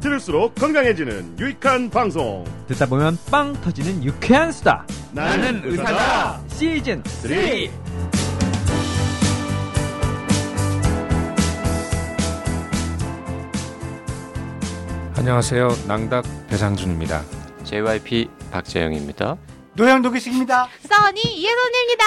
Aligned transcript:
들을수록 0.00 0.54
건강해지는 0.54 1.38
유익한 1.38 1.90
방송 1.90 2.44
듣다 2.68 2.86
보면 2.86 3.18
빵 3.30 3.52
터지는 3.60 4.02
유쾌한 4.04 4.52
수다. 4.52 4.86
나는 5.12 5.62
의사다 5.64 6.40
시즌 6.48 7.02
3. 7.04 7.30
안녕하세요. 15.16 15.68
낭닥 15.86 16.24
배상준입니다. 16.48 17.39
JYP 17.70 18.28
박재영입니다. 18.50 19.36
노영도 19.74 20.10
교식입니다. 20.10 20.66
써니 20.88 21.20
이혜선입니다. 21.22 22.04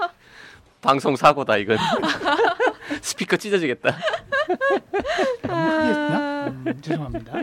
방송 0.80 1.16
사고다 1.16 1.58
이건. 1.58 1.76
스피커 3.02 3.36
찢어지겠다. 3.36 3.94
모르겠나? 5.42 6.46
음, 6.46 6.78
죄송합니다. 6.80 7.42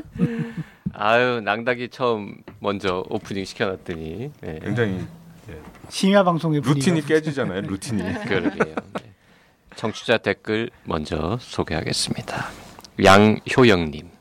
아유 0.93 1.39
낭닥이 1.41 1.89
처음 1.89 2.37
먼저 2.57 3.03
오프닝 3.09 3.45
시켜놨더니 3.45 4.31
네, 4.41 4.59
굉장히 4.63 5.05
심야 5.89 6.23
방송의 6.23 6.61
루틴이 6.61 7.05
깨지잖아요. 7.05 7.61
루틴이. 7.61 8.01
그러게요. 8.25 8.75
네. 8.93 9.13
청취자 9.75 10.17
댓글 10.17 10.71
먼저 10.85 11.37
소개하겠습니다. 11.39 12.49
양효영님 13.03 14.12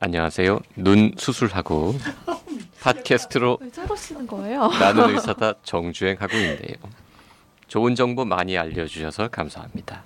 안녕하세요. 0.00 0.60
눈 0.76 1.12
수술하고 1.16 1.94
팟캐스트로 2.82 3.58
왜 3.60 3.70
저러시는 3.70 4.26
거예요? 4.26 4.68
나는 4.68 5.14
의사다 5.14 5.54
정주행 5.62 6.16
하고 6.18 6.36
있네요. 6.36 6.74
좋은 7.68 7.94
정보 7.94 8.24
많이 8.24 8.58
알려주셔서 8.58 9.28
감사합니다. 9.28 10.02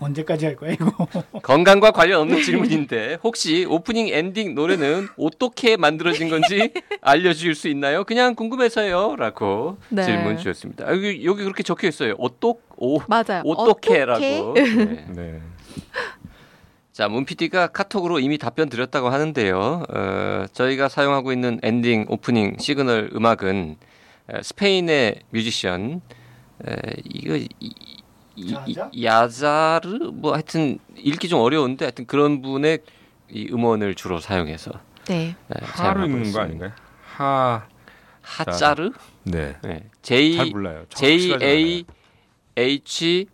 언제까지 0.00 0.46
할 0.46 0.56
거야 0.56 0.72
이거? 0.72 0.90
건강과 1.42 1.92
관련 1.92 2.22
없는 2.22 2.42
질문인데 2.42 3.18
혹시 3.22 3.64
오프닝 3.64 4.08
엔딩 4.08 4.54
노래는 4.54 5.08
어떻게 5.16 5.76
만들어진 5.76 6.28
건지 6.28 6.72
알려주실 7.00 7.54
수 7.54 7.68
있나요? 7.68 8.04
그냥 8.04 8.34
궁금해서요.라고 8.34 9.78
네. 9.90 10.02
질문 10.02 10.36
주셨습니다. 10.36 10.86
아, 10.86 10.90
여기 10.90 11.24
여기 11.24 11.44
그렇게 11.44 11.62
적혀 11.62 11.86
있어요. 11.88 12.14
어떻 12.18 12.56
오 12.76 12.98
맞아요. 13.06 13.42
어떻게라고. 13.46 14.54
네. 14.54 15.06
네. 15.08 15.40
자, 16.94 17.08
문 17.08 17.24
PD가 17.24 17.66
카톡으로 17.66 18.20
이미 18.20 18.38
답변 18.38 18.68
드렸다고 18.68 19.08
하는데요. 19.08 19.82
어, 19.88 20.46
저희가 20.52 20.88
사용하고 20.88 21.32
있는 21.32 21.58
엔딩 21.64 22.06
오프닝 22.08 22.58
시그널 22.60 23.10
음악은 23.12 23.76
에, 24.30 24.40
스페인의 24.40 25.16
뮤지션 25.30 26.00
에, 26.64 26.76
이거 27.02 27.34
이, 27.34 27.48
이? 28.36 29.02
야자르 29.02 30.12
뭐 30.12 30.34
하여튼 30.34 30.78
읽기 30.96 31.28
좀 31.28 31.40
어려운데 31.40 31.84
하여튼 31.84 32.06
그런 32.06 32.42
분의 32.42 32.78
이 33.28 33.48
음원을 33.50 33.96
주로 33.96 34.20
사용해서 34.20 34.70
네. 35.06 35.34
사용하고 35.74 36.06
있는 36.06 36.32
거. 36.32 36.40
아닌가요? 36.42 36.70
하. 37.16 37.66
하자르? 38.22 38.92
네. 39.24 39.56
네. 39.64 39.90
잘 40.00 40.18
J 40.18 40.50
몰라요. 40.52 40.84
J 40.90 41.36
A 41.42 41.84
H 42.56 43.26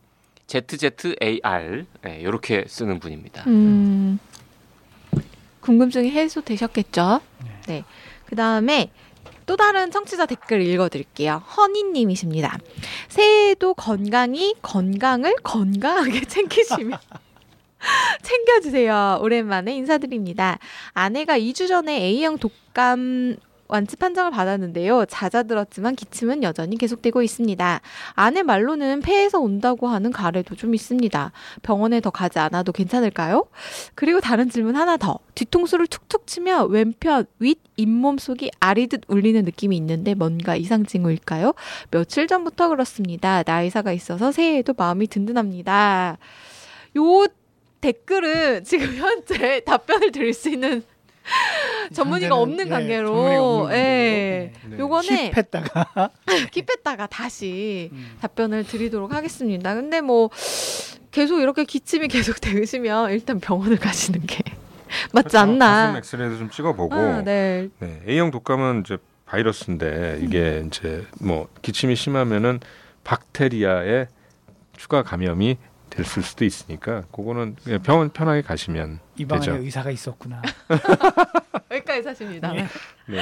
Z 0.50 0.78
Z 0.78 1.14
A 1.22 1.38
R 1.44 1.86
네, 2.02 2.18
이렇게 2.20 2.64
쓰는 2.66 2.98
분입니다. 2.98 3.44
음. 3.46 4.18
궁금증이 5.60 6.10
해소되셨겠죠? 6.10 7.20
네. 7.68 7.84
그 8.26 8.34
다음에 8.34 8.90
또 9.46 9.56
다른 9.56 9.92
청취자 9.92 10.26
댓글 10.26 10.62
읽어드릴게요. 10.62 11.44
허니님이십니다. 11.56 12.58
새해에도 13.08 13.74
건강히 13.74 14.56
건강을 14.60 15.36
건강하게 15.44 16.22
챙기시며 16.26 16.98
챙겨주세요. 18.22 19.18
오랜만에 19.20 19.76
인사드립니다. 19.76 20.58
아내가 20.94 21.38
2주 21.38 21.68
전에 21.68 21.96
A형 21.96 22.38
독감 22.38 23.36
완치 23.70 23.96
판정을 23.96 24.30
받았는데요. 24.30 25.06
잦아들었지만 25.06 25.94
기침은 25.96 26.42
여전히 26.42 26.76
계속되고 26.76 27.22
있습니다. 27.22 27.80
아내 28.14 28.42
말로는 28.42 29.00
폐에서 29.00 29.40
온다고 29.40 29.88
하는 29.88 30.10
가래도 30.12 30.54
좀 30.54 30.74
있습니다. 30.74 31.32
병원에 31.62 32.00
더 32.00 32.10
가지 32.10 32.38
않아도 32.38 32.72
괜찮을까요? 32.72 33.46
그리고 33.94 34.20
다른 34.20 34.50
질문 34.50 34.76
하나 34.76 34.96
더. 34.96 35.18
뒤통수를 35.34 35.86
툭툭 35.86 36.26
치며 36.26 36.64
왼편 36.64 37.26
윗 37.38 37.58
잇몸 37.76 38.18
속이 38.18 38.50
아리듯 38.60 39.04
울리는 39.08 39.42
느낌이 39.42 39.74
있는데 39.78 40.12
뭔가 40.14 40.54
이상 40.54 40.84
징후일까요? 40.84 41.54
며칠 41.90 42.26
전부터 42.26 42.68
그렇습니다. 42.68 43.42
나이사가 43.46 43.92
있어서 43.92 44.32
새해에도 44.32 44.74
마음이 44.76 45.06
든든합니다. 45.06 46.18
요 46.98 47.26
댓글은 47.80 48.64
지금 48.64 48.94
현재 48.96 49.60
답변을 49.64 50.12
드릴 50.12 50.34
수 50.34 50.50
있는 50.50 50.82
전문의가 51.92 52.36
현재는, 52.36 52.42
없는 52.42 52.66
예, 52.66 52.70
관계로 52.70 53.06
전문의가 53.08 53.42
없는 53.42 53.76
예. 53.76 54.52
네. 54.68 54.78
요거는 54.78 55.08
킵했다가 55.08 56.10
킵했다가 56.52 57.08
다시 57.10 57.90
음. 57.92 58.16
답변을 58.20 58.64
드리도록 58.64 59.12
하겠습니다. 59.12 59.74
근데 59.74 60.00
뭐 60.00 60.30
계속 61.10 61.40
이렇게 61.40 61.64
기침이 61.64 62.08
계속 62.08 62.40
되시면 62.42 63.10
일단 63.12 63.40
병원을 63.40 63.78
가시는 63.78 64.26
게 64.26 64.38
맞지 65.12 65.28
그렇죠. 65.28 65.38
가슴 65.38 65.38
않나. 65.38 65.98
엑스레이도 65.98 66.38
좀 66.38 66.50
찍어보고. 66.50 66.94
아, 66.94 67.22
네. 67.22 67.68
네. 67.78 68.02
A형 68.08 68.30
독감은 68.30 68.82
이제 68.84 68.98
바이러스인데 69.26 70.18
이게 70.22 70.64
이제 70.66 71.06
뭐 71.20 71.48
기침이 71.62 71.94
심하면은 71.94 72.58
박테리아의 73.04 74.08
추가 74.76 75.02
감염이 75.02 75.58
됐을 76.02 76.22
수도 76.22 76.44
있으니까 76.46 77.02
그거는 77.12 77.56
그냥 77.62 77.82
병원 77.82 78.08
편하게 78.10 78.40
가시면 78.42 79.00
이 79.18 79.26
방에 79.26 79.40
되죠. 79.40 79.56
의사가 79.56 79.90
있었구나. 79.90 80.40
여기까지 81.70 82.02
사십니다. 82.02 82.54
예. 82.56 82.66
네. 83.06 83.20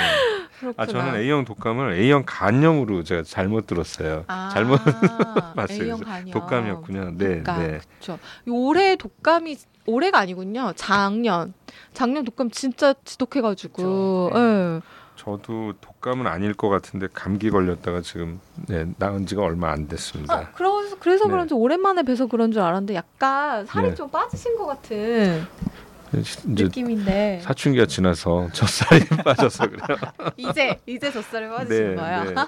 그렇구나. 0.61 0.75
아 0.83 0.87
저는 0.87 1.17
A형 1.21 1.45
독감을 1.45 1.95
A형 1.95 2.23
간염으로 2.25 3.03
제가 3.05 3.23
잘못 3.25 3.67
들었어요. 3.67 4.25
아, 4.29 4.51
잘못 4.53 4.79
봤어요. 5.57 5.83
A형 5.83 5.99
그래서 5.99 6.05
간염. 6.05 6.31
독감이었군요. 6.33 7.11
네, 7.17 7.37
독감. 7.39 7.59
네. 7.63 7.81
그렇죠. 8.01 8.19
올해 8.47 8.97
독감이 8.97 9.57
올해가 9.87 10.19
아니군요. 10.19 10.73
작년. 10.77 11.53
작년 11.95 12.25
독감 12.25 12.51
진짜 12.51 12.95
지독해가지고. 13.05 14.31
그렇죠. 14.31 14.39
예. 14.39 14.81
저도 15.19 15.73
독감은 15.81 16.29
아닐 16.29 16.55
것 16.55 16.69
같은데 16.69 17.09
감기 17.13 17.51
걸렸다가 17.51 18.03
지금 18.03 18.41
네, 18.69 18.87
나은 18.99 19.27
지가 19.27 19.43
얼마 19.43 19.73
안 19.73 19.89
됐습니다. 19.89 20.33
아, 20.33 20.53
그래서 20.53 20.97
그래서 21.01 21.25
네. 21.25 21.31
그런지 21.33 21.55
오랜만에 21.55 22.05
뵈서 22.05 22.27
그런 22.27 22.53
줄 22.53 22.63
알았는데 22.63 22.95
약간 22.95 23.67
살이 23.67 23.89
네. 23.89 23.95
좀 23.95 24.09
빠지신 24.11 24.57
것 24.57 24.67
같은 24.67 25.45
이제 26.47 26.65
느낌인데 26.65 27.41
사춘기가 27.43 27.87
지나서 27.87 28.49
젖살이 28.53 29.07
빠져서 29.25 29.69
그래요. 29.69 29.99
이제 30.39 30.79
이제 30.87 31.11
젖살이 31.11 31.49
빠지신 31.49 31.97
거예요. 31.97 32.35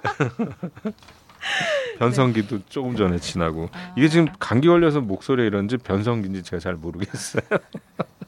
변성기도 1.98 2.60
조금 2.69 2.94
전에 2.94 3.19
지나고 3.19 3.69
아. 3.72 3.94
이게 3.97 4.08
지금 4.08 4.28
감기 4.38 4.69
걸려서 4.69 5.00
목소리 5.00 5.44
이런지 5.44 5.76
변성기인지 5.76 6.44
제가 6.44 6.60
잘 6.60 6.75
모르겠어요. 6.75 7.42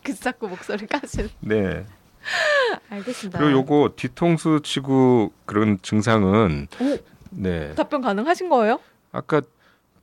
그 0.03 0.14
자꾸 0.14 0.48
목소리 0.48 0.84
까시는. 0.86 1.30
네. 1.41 1.86
알겠습니다. 2.91 3.38
그리고 3.38 3.59
요거 3.59 3.93
뒤통수 3.97 4.60
치고 4.62 5.33
그런 5.47 5.78
증상은 5.83 6.69
오. 6.81 6.99
네 7.31 7.75
답변 7.75 8.03
가능하신 8.03 8.49
거예요? 8.49 8.78
아까 9.12 9.43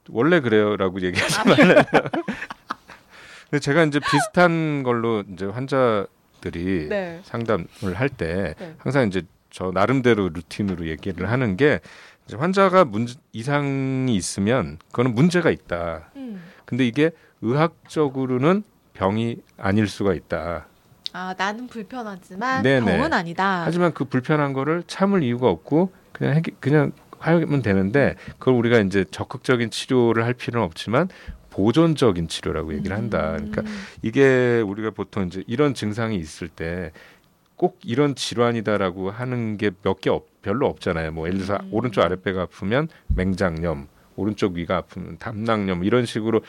원래 0.09 0.39
그래요라고 0.39 1.01
얘기하지 1.01 1.47
말라요. 1.47 1.83
근데 3.49 3.59
제가 3.59 3.83
이제 3.83 3.99
비슷한 3.99 4.83
걸로 4.83 5.23
이제 5.33 5.45
환자들이 5.45 6.87
네. 6.89 7.19
상담을 7.23 7.95
할때 7.95 8.53
네. 8.59 8.75
항상 8.77 9.07
이제 9.07 9.23
저 9.49 9.71
나름대로 9.71 10.29
루틴으로 10.29 10.87
얘기를 10.87 11.29
하는 11.29 11.57
게 11.57 11.79
이제 12.27 12.37
환자가 12.37 12.85
문제, 12.85 13.15
이상이 13.33 14.15
있으면 14.15 14.77
그거는 14.87 15.15
문제가 15.15 15.49
있다. 15.49 16.11
음. 16.15 16.43
근데 16.65 16.85
이게 16.85 17.09
의학적으로는 17.41 18.63
병이 18.93 19.37
아닐 19.57 19.87
수가 19.87 20.13
있다. 20.13 20.67
아 21.13 21.33
나는 21.37 21.67
불편하지만 21.67 22.63
네네. 22.63 22.85
병은 22.85 23.13
아니다. 23.13 23.63
하지만 23.65 23.93
그 23.93 24.05
불편한 24.05 24.53
거를 24.53 24.83
참을 24.87 25.23
이유가 25.23 25.49
없고 25.49 25.91
그냥 26.11 26.35
해기, 26.35 26.51
그냥 26.59 26.91
하면 27.19 27.61
되는데 27.61 28.15
그걸 28.37 28.53
우리가 28.55 28.79
이제 28.79 29.03
적극적인 29.09 29.71
치료를 29.71 30.23
할 30.23 30.33
필요는 30.33 30.65
없지만 30.65 31.09
보존적인 31.49 32.27
치료라고 32.27 32.73
얘기를 32.75 32.95
한다. 32.95 33.31
그러니까 33.33 33.61
음. 33.63 33.83
이게 34.03 34.61
우리가 34.65 34.91
보통 34.91 35.25
이제 35.27 35.43
이런 35.47 35.73
증상이 35.73 36.15
있을 36.15 36.47
때 36.47 36.91
꼭 37.59 37.77
이런 37.83 38.15
질환이다라고 38.15 39.11
하는 39.11 39.57
게 39.57 39.69
몇 39.83 39.99
개 39.99 40.09
별로 40.41 40.65
없잖아요. 40.67 41.11
뭐 41.11 41.27
예를 41.27 41.39
들어서 41.39 41.61
음. 41.61 41.69
오른쪽 41.73 42.01
아랫배가 42.05 42.43
아프면 42.43 42.87
맹장염, 43.09 43.89
오른쪽 44.15 44.53
위가 44.53 44.77
아프면 44.77 45.17
담낭염 45.17 45.83
이런 45.83 46.05
식으로 46.05 46.39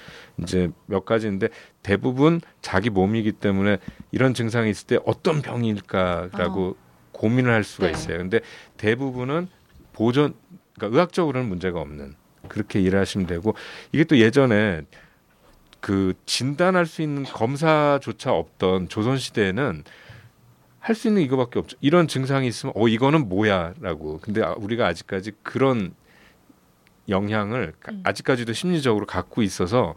이제 0.41 0.71
몇 0.87 1.05
가지인데 1.05 1.49
대부분 1.83 2.41
자기 2.63 2.91
몸이기 2.91 3.33
때문에 3.33 3.79
이런 4.13 4.35
증상이 4.35 4.71
있을 4.71 4.87
때 4.87 4.99
어떤 5.05 5.43
병일까라고 5.43 6.77
고민을 7.13 7.53
할 7.53 7.65
수가 7.65 7.87
네. 7.87 7.93
있어요. 7.93 8.19
근데 8.19 8.41
대부분은 8.77 9.49
보존 9.93 10.35
그러니까 10.75 10.97
의학적으로는 10.97 11.49
문제가 11.49 11.81
없는 11.81 12.15
그렇게 12.49 12.81
이해하시면 12.81 13.27
되고 13.27 13.55
이게 13.93 14.05
또 14.05 14.17
예전에 14.19 14.83
그 15.81 16.15
진단할 16.27 16.87
수 16.87 17.03
있는 17.03 17.25
검사조차 17.25 18.33
없던 18.33 18.89
조선 18.89 19.19
시대에는 19.19 19.85
할 20.81 20.95
수 20.95 21.09
있는 21.09 21.21
이거밖에 21.23 21.59
없죠. 21.59 21.77
이런 21.83 22.09
증상이 22.09 22.49
있으면 22.49 22.73
어 22.75 22.89
이거는 22.89 23.29
뭐야라고. 23.29 24.19
근데 24.23 24.43
아, 24.43 24.55
우리가 24.57 24.87
아직까지 24.87 25.33
그런 25.43 25.93
영향을 27.09 27.75
가- 27.81 27.93
음. 27.93 28.01
아직까지도 28.03 28.55
심리적으로 28.55 29.05
갖고 29.05 29.43
있어서 29.43 29.95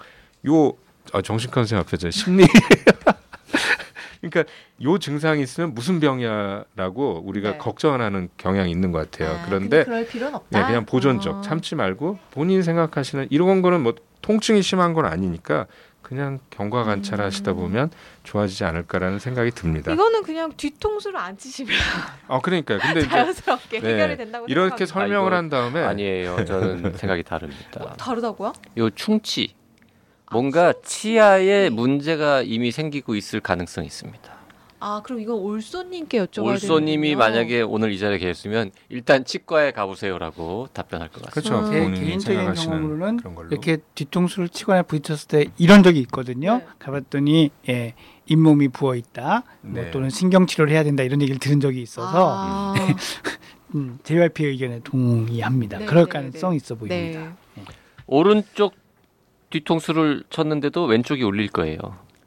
요 0.47 0.73
아, 1.13 1.21
정신과 1.21 1.53
선생 1.61 1.79
앞에서 1.79 2.11
심리 2.11 2.45
그러니까 4.29 4.51
요 4.81 4.97
증상이 4.97 5.41
있으면 5.41 5.73
무슨 5.73 5.99
병이야라고 5.99 7.23
우리가 7.25 7.51
네. 7.51 7.57
걱정하는 7.57 8.29
경향이 8.37 8.71
있는 8.71 8.91
것 8.91 9.11
같아요. 9.11 9.35
아, 9.37 9.45
그런데 9.45 9.83
그럴 9.83 10.07
필요는 10.07 10.35
없다. 10.35 10.59
네, 10.59 10.65
그냥 10.65 10.85
보존적 10.85 11.35
어. 11.35 11.41
참지 11.41 11.75
말고 11.75 12.17
본인이 12.31 12.63
생각하시는 12.63 13.27
이런 13.29 13.61
거는 13.61 13.81
뭐 13.83 13.95
통증이 14.21 14.61
심한 14.61 14.93
건 14.93 15.05
아니니까 15.05 15.67
그냥 16.01 16.39
경과 16.49 16.83
관찰하시다 16.83 17.51
음. 17.51 17.57
보면 17.57 17.91
좋아지지 18.23 18.63
않을까라는 18.63 19.19
생각이 19.19 19.51
듭니다. 19.51 19.91
이거는 19.91 20.23
그냥 20.23 20.53
뒤통수를 20.55 21.17
안 21.17 21.37
치시면 21.37 21.75
아 22.27 22.39
그러니까 22.39 22.77
근데 22.77 23.01
자연스럽게 23.07 23.81
네, 23.81 23.93
해결이 23.93 24.17
된다고 24.17 24.45
이렇게 24.47 24.85
생각합니다. 24.85 24.93
설명을 24.93 25.33
아, 25.33 25.37
한 25.37 25.49
다음에 25.49 25.81
아니에요. 25.83 26.45
저는 26.45 26.93
생각이 26.95 27.23
다릅니다. 27.23 27.81
어, 27.81 27.93
다르다고요? 27.97 28.53
요 28.77 28.89
충치 28.91 29.53
뭔가 30.33 30.73
치아에 30.83 31.69
문제가 31.69 32.41
이미 32.41 32.71
생기고 32.71 33.15
있을 33.15 33.39
가능성이 33.39 33.87
있습니다. 33.87 34.33
아 34.85 35.01
그럼 35.01 35.21
이건 35.21 35.37
올소님께 35.37 36.25
여쭤봐야 36.25 36.45
올소님이 36.45 37.11
되는군요. 37.11 37.17
만약에 37.17 37.61
오늘 37.61 37.93
이 37.93 37.99
자리에 37.99 38.17
계셨으면 38.17 38.71
일단 38.89 39.23
치과에 39.23 39.71
가보세요라고 39.71 40.67
답변할 40.73 41.07
것 41.07 41.23
같습니다. 41.23 41.61
그렇죠. 41.61 41.71
음. 41.71 41.95
제 41.95 42.01
개인적인 42.01 42.53
경험으로는. 42.53 43.19
이렇게 43.49 43.77
뒤통수를 43.95 44.49
치거나 44.49 44.83
부딪혔을 44.83 45.27
때 45.29 45.45
이런 45.57 45.83
적이 45.83 46.01
있거든요. 46.01 46.57
네. 46.57 46.65
가봤더니 46.79 47.51
예, 47.69 47.93
잇몸이 48.25 48.67
부어 48.67 48.95
있다, 48.95 49.43
네. 49.61 49.83
뭐 49.83 49.91
또는 49.91 50.09
신경 50.09 50.47
치료를 50.47 50.73
해야 50.73 50.83
된다 50.83 51.03
이런 51.03 51.21
얘기를 51.21 51.39
들은 51.39 51.61
적이 51.61 51.81
있어서 51.81 52.35
아, 52.35 52.75
음, 53.75 53.99
JYP 54.03 54.45
의견에 54.45 54.81
동의합니다. 54.83 55.77
네, 55.77 55.85
그럴 55.85 56.05
네, 56.05 56.09
가능성이 56.09 56.57
있어 56.57 56.75
보입니다. 56.75 57.37
네. 57.55 57.63
오른쪽 58.05 58.82
뒤통수를 59.53 60.23
쳤는데도 60.31 60.85
왼쪽이 60.85 61.21
울릴 61.23 61.47
거예요. 61.49 61.77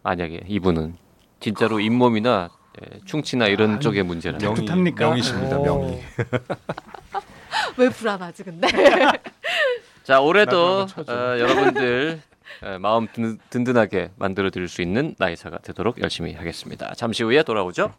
만약에 0.05 0.43
이분은 0.47 0.95
진짜로 1.41 1.81
잇몸이나 1.81 2.51
예, 2.81 3.01
충치나 3.05 3.49
이런 3.49 3.75
아, 3.77 3.79
쪽의 3.81 4.05
문제라. 4.05 4.39
명- 4.39 4.55
명의- 4.55 4.57
좋답니까? 4.67 5.07
명의십니다, 5.09 5.59
오. 5.59 5.65
명의. 5.65 6.03
왜 7.79 7.89
불안하지 7.89 8.45
근데? 8.45 8.69
자 10.05 10.21
올해도. 10.21 10.83
어, 10.83 11.15
여러분들 11.39 12.21
어, 12.63 12.79
마음 12.79 13.09
든, 13.13 13.39
든든하게 13.51 14.11
만들어 14.17 14.51
드릴 14.51 14.69
수 14.69 14.81
있는 14.81 15.17
나이사가 15.19 15.59
되도록 15.59 16.01
열심히 16.01 16.33
하겠습니다. 16.35 16.95
잠시 16.95 17.25
후에 17.25 17.43
돌아오죠. 17.43 17.93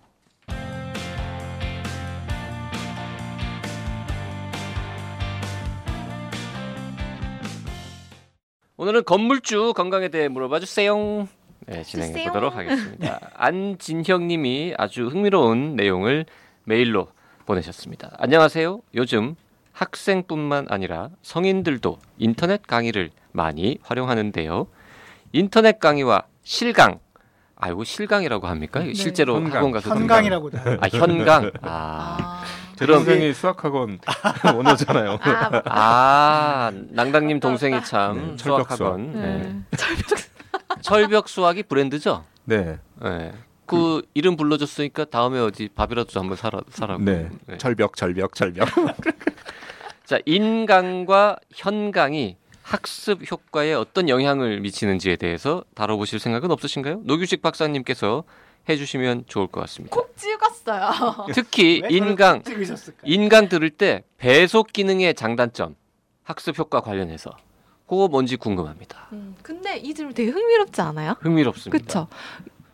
오늘은 8.80 9.06
건물주 9.06 9.74
건강에 9.76 10.10
대해 10.10 10.28
물어봐 10.28 10.60
주세요. 10.60 11.28
네, 11.66 11.82
진행해 11.82 12.14
주세요. 12.14 12.28
보도록 12.28 12.56
하겠습니다. 12.56 13.20
안진형 13.34 14.28
님이 14.28 14.76
아주 14.78 15.08
흥미로운 15.08 15.76
내용을 15.76 16.28
메일로 16.66 17.08
보내셨습니다. 17.48 18.12
안녕하세요. 18.20 18.80
요즘 18.94 19.36
학생뿐만 19.72 20.68
아니라 20.70 21.10
성인들도 21.24 21.98
인터넷 22.20 22.62
강의를 22.68 23.10
많이 23.32 23.80
활용하는데요. 23.82 24.68
인터넷 25.32 25.80
강의와 25.80 26.24
실강. 26.44 27.00
아, 27.56 27.70
이거 27.70 27.84
실강이라고 27.84 28.46
합니까? 28.46 28.82
네. 28.82 28.94
실제로 28.94 29.38
현강. 29.38 29.56
학원 29.56 29.72
가서 29.72 29.90
현강이라고 29.90 30.52
다. 30.52 30.62
아, 30.80 30.88
현강. 30.88 31.52
아. 31.64 31.64
아, 31.64 32.44
제 32.46 32.67
그럼- 32.78 33.04
동생이 33.06 33.34
수학학원 33.34 34.00
원어잖아요. 34.56 35.20
아, 35.22 35.62
아, 35.66 36.72
낭당님 36.90 37.40
동생이 37.40 37.84
참 37.84 38.32
네, 38.32 38.36
철벽 38.38 38.68
수학학원. 38.72 39.14
네. 39.14 39.38
네. 39.72 39.78
철벽 40.82 41.28
수학이 41.30 41.64
브랜드죠? 41.64 42.24
네, 42.46 42.78
네. 43.02 43.34
그 43.66 44.02
이름 44.14 44.38
불러줬으니까 44.38 45.06
다음에 45.06 45.40
어디 45.40 45.68
밥이라도 45.68 46.20
한번 46.20 46.38
사라 46.38 46.62
사라고. 46.70 47.04
네, 47.04 47.30
네. 47.48 47.58
절벽, 47.58 47.96
절벽, 47.96 48.34
절벽. 48.36 48.68
자, 50.06 50.20
인강과 50.26 51.38
현강이 51.54 52.38
학습 52.64 53.30
효과에 53.30 53.74
어떤 53.74 54.08
영향을 54.10 54.60
미치는지에 54.62 55.16
대해서 55.18 55.64
다뤄보실 55.76 56.20
생각은 56.20 56.52
없으신가요? 56.52 57.02
노규식 57.04 57.42
박사님께서 57.42 58.24
해주시면 58.70 59.24
좋을 59.28 59.48
것 59.48 59.62
같습니다. 59.62 59.96
콕 59.96 60.16
찍었어요. 60.18 61.26
특히 61.34 61.82
인강? 61.90 62.44
인강 63.04 63.50
들을 63.50 63.70
때 63.70 64.04
배속 64.18 64.74
기능의 64.74 65.14
장단점, 65.16 65.76
학습 66.24 66.58
효과 66.60 66.82
관련해서 66.82 67.32
그거 67.88 68.08
뭔지 68.08 68.36
궁금합니다. 68.36 69.08
음, 69.14 69.36
근데 69.42 69.78
이 69.78 69.94
질문 69.94 70.14
되게 70.14 70.32
흥미롭지 70.32 70.82
않아요? 70.82 71.16
흥미롭습니다. 71.22 71.78
그쵸? 71.78 72.08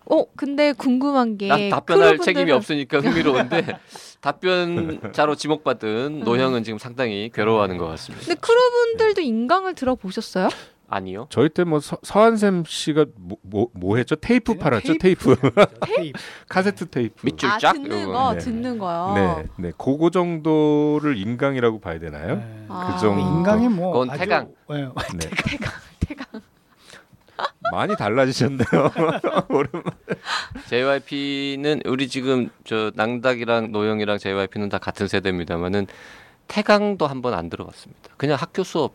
어, 0.10 0.26
근데 0.36 0.74
궁금한 0.74 1.38
게난 1.38 1.70
답변할 1.70 2.18
크루분들은- 2.18 2.24
책임이 2.26 2.52
없으니까 2.52 3.00
흥미로운데 3.00 3.78
답변자로 4.22 5.36
지목받은 5.36 6.22
노형은 6.22 6.64
지금 6.64 6.80
상당히 6.80 7.30
괴로워하는 7.34 7.78
것 7.78 7.88
같습니다. 7.88 8.26
근데 8.26 8.40
크루분들도 8.42 9.22
인강을 9.22 9.76
들어보셨어요? 9.76 10.50
아니요. 10.94 11.28
저희 11.30 11.50
때 11.50 11.64
뭐 11.64 11.80
서한샘 11.80 12.64
씨가 12.68 13.06
뭐, 13.18 13.38
뭐, 13.42 13.68
뭐 13.74 13.98
했죠? 13.98 14.16
테이프 14.16 14.56
팔았죠? 14.58 14.98
테이프, 15.00 15.36
테이프. 15.86 16.20
카세트 16.48 16.90
테이프. 16.90 17.26
밑줄 17.26 17.50
아, 17.50 17.58
쫙 17.58 17.74
듣는 17.74 18.02
요거. 18.04 18.12
거, 18.14 18.34
네. 18.34 18.40
듣는 18.40 18.78
거요. 18.78 19.14
네, 19.16 19.46
네, 19.58 19.72
그거 19.78 20.10
정도를 20.10 21.18
인강이라고 21.18 21.80
봐야 21.80 22.00
되나요? 22.00 22.36
네. 22.36 22.66
아. 22.70 22.94
그 22.94 23.00
정도. 23.02 23.22
인강이 23.22 23.68
뭐 23.70 23.92
그건 23.94 24.10
아주- 24.12 24.20
태강. 24.20 24.48
네. 24.70 24.82
네. 24.84 25.30
태강, 25.50 25.72
태강. 26.00 26.42
많이 27.72 27.96
달라지셨네요. 27.96 28.68
오랜만에. 29.50 29.96
JYP는 30.68 31.82
우리 31.86 32.08
지금 32.08 32.50
저 32.64 32.92
낭닥이랑 32.96 33.72
노영이랑 33.72 34.18
JYP는 34.20 34.70
다 34.70 34.78
같은 34.78 35.08
세대입니다만은 35.08 35.88
태강도 36.48 37.08
한번 37.08 37.34
안 37.34 37.50
들어봤습니다. 37.50 38.12
그냥 38.18 38.38
학교 38.40 38.64
수업. 38.64 38.94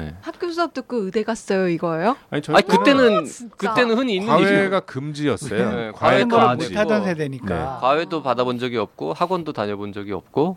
네. 0.00 0.14
학교 0.22 0.48
수업 0.50 0.72
듣고 0.74 0.96
의대 1.04 1.22
갔어요 1.22 1.68
이거예요? 1.68 2.16
아니, 2.30 2.42
아니 2.48 2.66
그때는 2.66 3.24
아. 3.24 3.56
그때는 3.56 3.96
흔히 3.96 4.14
있는. 4.16 4.28
과외가 4.28 4.80
금지였어요. 4.80 5.70
네, 5.70 5.90
과외 5.92 6.24
과외도 6.24 6.28
그런 6.28 6.40
안걸 6.42 6.56
금지. 6.58 6.68
되고. 6.70 6.80
못하던 6.82 7.04
세대니까. 7.04 7.54
네. 7.54 7.80
과외도 7.80 8.22
받아본 8.22 8.58
적이 8.58 8.78
없고 8.78 9.12
학원도 9.12 9.52
다녀본 9.52 9.92
적이 9.92 10.12
없고 10.12 10.56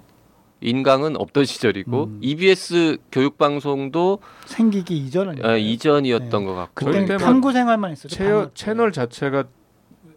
인강은 0.61 1.17
없던 1.17 1.43
시절이고 1.45 2.03
음. 2.05 2.19
EBS 2.21 2.97
교육 3.11 3.37
방송도 3.37 4.19
생기기 4.45 4.95
이전은 4.97 5.43
어, 5.45 5.57
이전이었던 5.57 6.29
네. 6.29 6.45
것 6.45 6.53
같고 6.55 6.85
그때 6.85 7.17
탐구 7.17 7.51
생활만 7.51 7.91
했었죠. 7.91 8.15
때. 8.17 8.49
채널 8.53 8.91
자체가 8.93 9.43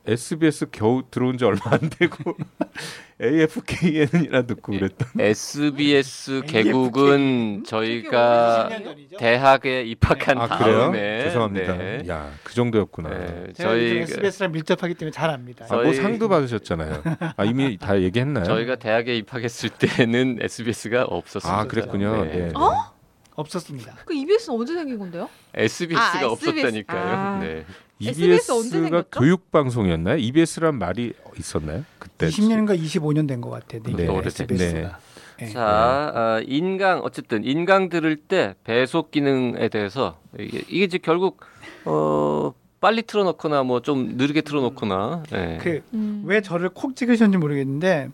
SBS 0.06 0.66
겨우 0.70 1.02
들어온 1.10 1.36
지 1.36 1.44
얼마 1.44 1.60
안 1.64 1.80
되고 1.90 2.16
AFKN이나 3.22 4.42
듣고 4.42 4.72
그랬던. 4.72 5.08
SBS 5.18 6.42
개국은 6.46 7.64
저희가 7.64 8.66
오래전 8.66 8.84
전이죠. 8.84 9.16
대학에 9.16 9.82
입학한 9.84 10.38
아 10.38 10.58
그래요? 10.58 10.78
다음에 10.80 11.22
죄송합니다. 11.24 11.76
네. 11.76 12.02
야 12.08 12.30
그 12.44 12.54
정도였구나. 12.54 13.08
네, 13.08 13.46
저희 13.54 13.98
SBS랑 14.00 14.52
밀접하기 14.52 14.94
때문에 14.94 15.10
잘 15.12 15.30
압니다. 15.30 15.66
아, 15.68 15.74
뭐 15.74 15.84
저희- 15.84 15.96
상도 15.96 16.28
받으셨잖아요. 16.28 17.02
아 17.36 17.44
이미 17.44 17.78
다 17.78 18.00
얘기했나요? 18.00 18.44
저희가 18.44 18.76
대학에 18.76 19.16
입학했을 19.16 19.70
때는 19.70 20.38
SBS가 20.40 21.04
없었습니다. 21.04 21.58
아 21.60 21.64
그랬군요. 21.64 22.24
네. 22.24 22.30
네. 22.48 22.52
어? 22.54 22.94
없었습니다. 23.34 23.96
그 24.06 24.14
EBS는 24.14 24.58
언제 24.58 24.74
생긴 24.74 24.98
건데요? 24.98 25.28
SBS가 25.54 26.02
아, 26.02 26.24
SBS. 26.24 26.26
없었다니까요. 26.50 27.00
아. 27.16 27.38
네. 27.40 27.64
SBS 28.00 28.52
언제 28.52 28.78
EBS가? 28.78 29.04
교육 29.12 29.50
방송이었나요? 29.50 30.18
EBS란 30.18 30.78
말이 30.78 31.14
있었나요? 31.38 31.84
그때 31.98 32.28
20년인가 32.28 32.78
25년 32.78 33.26
된 33.26 33.40
것 33.40 33.50
같아요. 33.50 33.82
네, 33.84 34.06
SBS가. 34.26 34.98
네. 35.38 35.48
자, 35.50 35.62
아, 35.62 36.40
인강 36.46 37.00
어쨌든 37.00 37.44
인강 37.44 37.88
들을 37.88 38.16
때 38.16 38.54
배속 38.64 39.10
기능에 39.10 39.68
대해서 39.68 40.18
이게, 40.38 40.62
이게 40.68 40.84
이제 40.84 40.98
결국 40.98 41.40
어 41.84 42.52
빨리 42.80 43.02
틀어놓거나 43.02 43.62
뭐 43.62 43.80
좀 43.80 44.16
느리게 44.16 44.42
틀어놓거나 44.42 45.22
예. 45.32 45.58
그 45.60 45.82
음. 45.94 46.22
왜 46.26 46.40
저를 46.42 46.68
콕 46.70 46.96
찍으셨는지 46.96 47.38
모르겠는데 47.38 48.10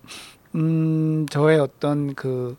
음 0.57 1.27
저의 1.31 1.59
어떤 1.61 2.15
그 2.15 2.57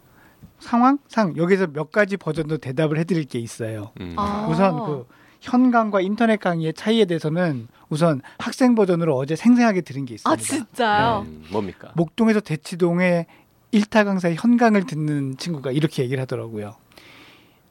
상황상 0.59 1.35
여기서 1.37 1.67
몇 1.67 1.91
가지 1.91 2.15
버전도 2.17 2.57
대답을 2.57 2.97
해드릴 2.99 3.25
게 3.25 3.39
있어요. 3.39 3.91
음. 3.99 4.13
아. 4.17 4.47
우선 4.49 4.77
그 4.85 5.05
현 5.43 5.71
강과 5.71 5.99
인터넷 5.99 6.39
강의의 6.39 6.73
차이에 6.73 7.03
대해서는 7.03 7.67
우선 7.89 8.21
학생 8.39 8.75
버전으로 8.75 9.15
어제 9.17 9.35
생생하게 9.35 9.81
들은 9.81 10.05
게 10.05 10.13
있습니다. 10.15 10.31
아 10.31 10.35
진짜요? 10.37 11.25
음, 11.27 11.43
뭡니까? 11.51 11.91
목동에서 11.95 12.39
대치동에 12.39 13.25
일타 13.71 14.05
강사의 14.05 14.37
현강을 14.39 14.85
듣는 14.85 15.35
친구가 15.37 15.71
이렇게 15.71 16.01
얘기를 16.03 16.21
하더라고요. 16.21 16.75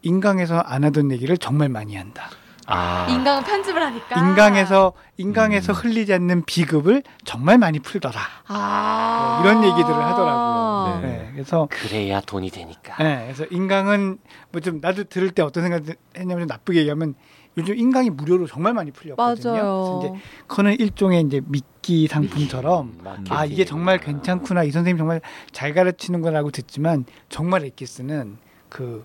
인강에서 0.03 0.59
안 0.59 0.85
하던 0.85 1.13
얘기를 1.13 1.39
정말 1.39 1.71
많이 1.71 1.97
한다. 1.97 2.29
아, 2.67 3.07
인강은 3.09 3.43
편집을 3.45 3.83
하니까. 3.83 4.21
인강에서 4.21 4.93
인강에서 5.17 5.73
음. 5.73 5.75
흘리지 5.75 6.13
않는 6.13 6.45
비급을 6.45 7.03
정말 7.25 7.57
많이 7.59 7.79
풀더라. 7.81 8.21
아뭐 8.49 9.41
이런 9.43 9.65
얘기들을 9.65 9.95
하더라고요. 9.95 11.01
네. 11.03 11.09
네, 11.09 11.31
그래서 11.33 11.69
그래야 11.71 12.21
돈이 12.21 12.51
되니까. 12.51 13.03
네, 13.03 13.23
그래서 13.25 13.47
인강은 13.51 14.19
뭐 14.53 14.61
좀 14.61 14.81
나도 14.81 15.05
들을 15.05 15.31
때 15.31 15.43
어떤 15.43 15.63
생각 15.63 15.83
했냐면 16.17 16.41
좀 16.43 16.47
나쁘게 16.49 16.81
얘기하면 16.81 17.15
요즘 17.57 17.77
인강이 17.77 18.11
무료로 18.11 18.47
정말 18.47 18.73
많이 18.73 18.91
풀렸거든요. 18.91 19.51
맞아요. 19.53 20.01
그래서 20.01 20.01
이제 20.17 20.25
그거는 20.47 20.79
일종의 20.79 21.23
이제 21.23 21.41
미끼 21.47 22.07
상품처럼 22.09 22.99
음, 23.05 23.25
아 23.29 23.45
이게 23.45 23.65
정말 23.65 23.99
괜찮구나 23.99 24.65
이 24.65 24.71
선생님 24.71 24.99
정말 24.99 25.21
잘 25.51 25.75
가르치는구나라고 25.75 26.51
듣지만 26.51 27.05
정말 27.29 27.65
엑기스는 27.65 28.39
그 28.69 29.05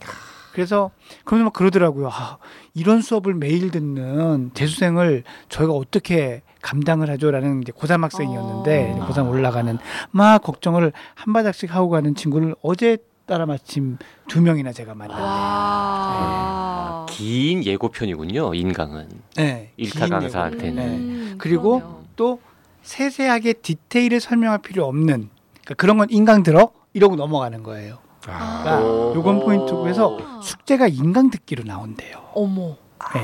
그래서 0.54 0.90
그러면서 1.24 1.46
막 1.46 1.54
그러더라고요. 1.54 2.10
아, 2.10 2.38
이런 2.74 3.02
수업을 3.02 3.36
매일 3.36 3.70
듣는 3.70 4.52
재수생을 4.56 5.24
저희가 5.50 5.74
어떻게 5.74 6.42
감당을 6.64 7.12
하죠라는 7.12 7.62
이제 7.62 7.72
고3 7.72 8.02
학생이었는데 8.02 8.98
어. 9.00 9.08
고3 9.08 9.30
올라가는 9.30 9.78
막 10.10 10.42
걱정을 10.42 10.94
한 11.14 11.34
바닥씩 11.34 11.76
하고 11.76 11.90
가는 11.90 12.16
친구를 12.16 12.56
어제 12.64 12.98
따라 13.28 13.46
마침 13.46 13.98
두 14.28 14.42
명이나 14.42 14.72
제가 14.72 14.96
만났네요. 14.96 15.26
와. 15.28 17.06
긴 17.10 17.64
예고편이군요. 17.64 18.54
인강은 18.54 19.10
네, 19.36 19.74
일타 19.78 20.06
긴 20.06 20.10
강사한테는. 20.10 20.76
네. 20.76 20.86
음, 20.98 21.36
그리고 21.38 21.80
그러네요. 21.80 22.04
또 22.16 22.40
세세하게 22.84 23.54
디테일을 23.54 24.22
설명할 24.22 24.60
필요 24.60 24.86
없는 24.86 25.30
그러니까 25.62 25.74
그런 25.76 25.98
건 25.98 26.08
인강 26.10 26.44
들어 26.44 26.72
이러고 26.94 27.18
넘어가는 27.18 27.62
거예요. 27.64 27.98
아, 28.28 28.62
그러니까 28.64 28.86
오. 28.86 29.14
요건 29.14 29.40
포인트고 29.42 29.88
해서 29.90 30.18
숙제가 30.42 30.88
인강 30.88 31.30
듣기로 31.30 31.64
나온대요. 31.66 32.24
어머. 32.34 32.78
네. 33.14 33.22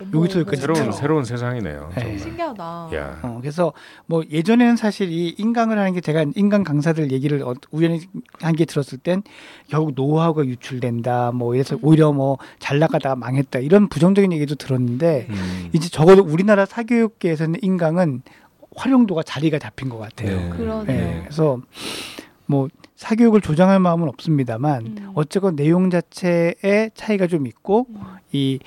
여기서. 0.00 0.40
여기까지 0.40 0.60
새로운 0.60 0.80
들어. 0.80 0.92
새로운 0.92 1.24
세상이네요. 1.24 1.90
네. 1.96 2.18
신기하다. 2.18 2.90
야. 2.94 3.18
어, 3.22 3.38
그래서 3.40 3.72
뭐 4.06 4.22
예전에는 4.30 4.76
사실 4.76 5.10
이 5.10 5.34
인강을 5.38 5.78
하는 5.78 5.92
게 5.94 6.00
제가 6.00 6.24
인강 6.34 6.64
강사들 6.64 7.12
얘기를 7.12 7.42
어- 7.42 7.54
우연히 7.70 8.00
한 8.40 8.54
게 8.56 8.64
들었을 8.64 8.98
땐 8.98 9.22
결국 9.68 9.92
노하우가 9.94 10.44
유출된다. 10.44 11.32
뭐 11.32 11.54
이래서 11.54 11.76
음. 11.76 11.80
오히려 11.82 12.12
뭐 12.12 12.36
잘 12.58 12.78
나가다가 12.78 13.16
망했다. 13.16 13.58
이런 13.60 13.88
부정적인 13.88 14.32
얘기도 14.32 14.54
들었는데 14.54 15.26
음. 15.30 15.70
이제 15.72 15.88
적어도 15.88 16.22
우리나라 16.22 16.66
사교육계에서는 16.66 17.60
인강은 17.62 18.22
활용도가 18.76 19.22
자리가 19.22 19.58
잡힌 19.58 19.88
것 19.88 19.98
같아요. 19.98 20.36
네. 20.38 20.48
그러네요. 20.50 20.84
네, 20.84 21.20
그래서 21.22 21.58
뭐 22.46 22.68
사교육을 22.96 23.40
조장할 23.40 23.80
마음은 23.80 24.08
없습니다만 24.08 24.86
음. 24.86 25.10
어쨌건 25.14 25.56
내용 25.56 25.90
자체의 25.90 26.90
차이가 26.94 27.26
좀 27.26 27.46
있고 27.46 27.86
음. 27.90 28.00
이 28.32 28.58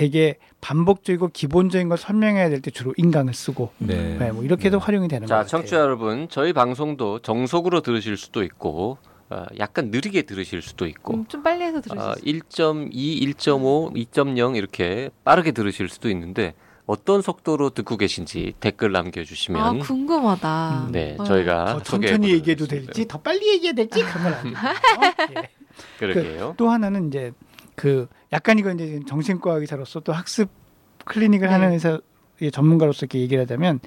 되게 0.00 0.36
반복적이고 0.62 1.28
기본적인 1.28 1.90
걸 1.90 1.98
설명해야 1.98 2.48
될 2.48 2.62
때 2.62 2.70
주로 2.70 2.94
인강을 2.96 3.34
쓰고 3.34 3.70
네. 3.76 4.16
네, 4.18 4.32
뭐 4.32 4.42
이렇게도 4.42 4.78
네. 4.78 4.82
활용이 4.82 5.08
되는 5.08 5.26
것 5.26 5.28
자, 5.28 5.34
같아요. 5.36 5.48
청취자 5.50 5.76
여러분, 5.76 6.26
저희 6.30 6.54
방송도 6.54 7.18
정속으로 7.18 7.82
들으실 7.82 8.16
수도 8.16 8.42
있고 8.42 8.96
어, 9.28 9.44
약간 9.58 9.90
느리게 9.90 10.22
들으실 10.22 10.62
수도 10.62 10.86
있고 10.86 11.12
음, 11.14 11.26
좀 11.26 11.42
빨리 11.42 11.64
해서 11.64 11.82
들으실 11.82 12.00
어, 12.00 12.14
수 12.14 12.22
1.2, 12.22 12.92
1.5, 12.94 13.94
2.0 14.10 14.56
이렇게 14.56 15.10
빠르게 15.22 15.52
들으실 15.52 15.90
수도 15.90 16.08
있는데 16.08 16.54
어떤 16.86 17.20
속도로 17.20 17.68
듣고 17.70 17.98
계신지 17.98 18.54
댓글 18.58 18.88
아 18.96 19.02
남겨주시면 19.02 19.80
궁금하다. 19.80 20.86
음. 20.86 20.92
네 20.92 21.16
어. 21.18 21.24
저희가 21.24 21.66
더 21.74 21.82
천천히 21.82 22.30
얘기해도. 22.30 22.66
될지 22.66 23.06
더 23.06 23.18
빨리 23.20 23.46
얘기해야 23.52 23.74
될지 23.74 24.02
그런 24.02 24.22
건 24.24 24.32
아니에요. 24.34 24.56
예. 25.36 25.48
그러게요. 25.98 26.54
또 26.56 26.70
하나는 26.70 27.08
이제 27.08 27.32
그 27.74 28.08
약간 28.32 28.58
이거 28.58 28.70
이제 28.70 29.00
정신과 29.06 29.54
의사로서 29.54 30.00
또 30.00 30.12
학습 30.12 30.48
클리닉을 31.04 31.48
네. 31.48 31.52
하는 31.52 31.72
의사 31.72 31.98
의 32.42 32.50
전문가로서 32.50 33.00
이렇게 33.04 33.20
얘기를 33.20 33.42
하자면 33.42 33.80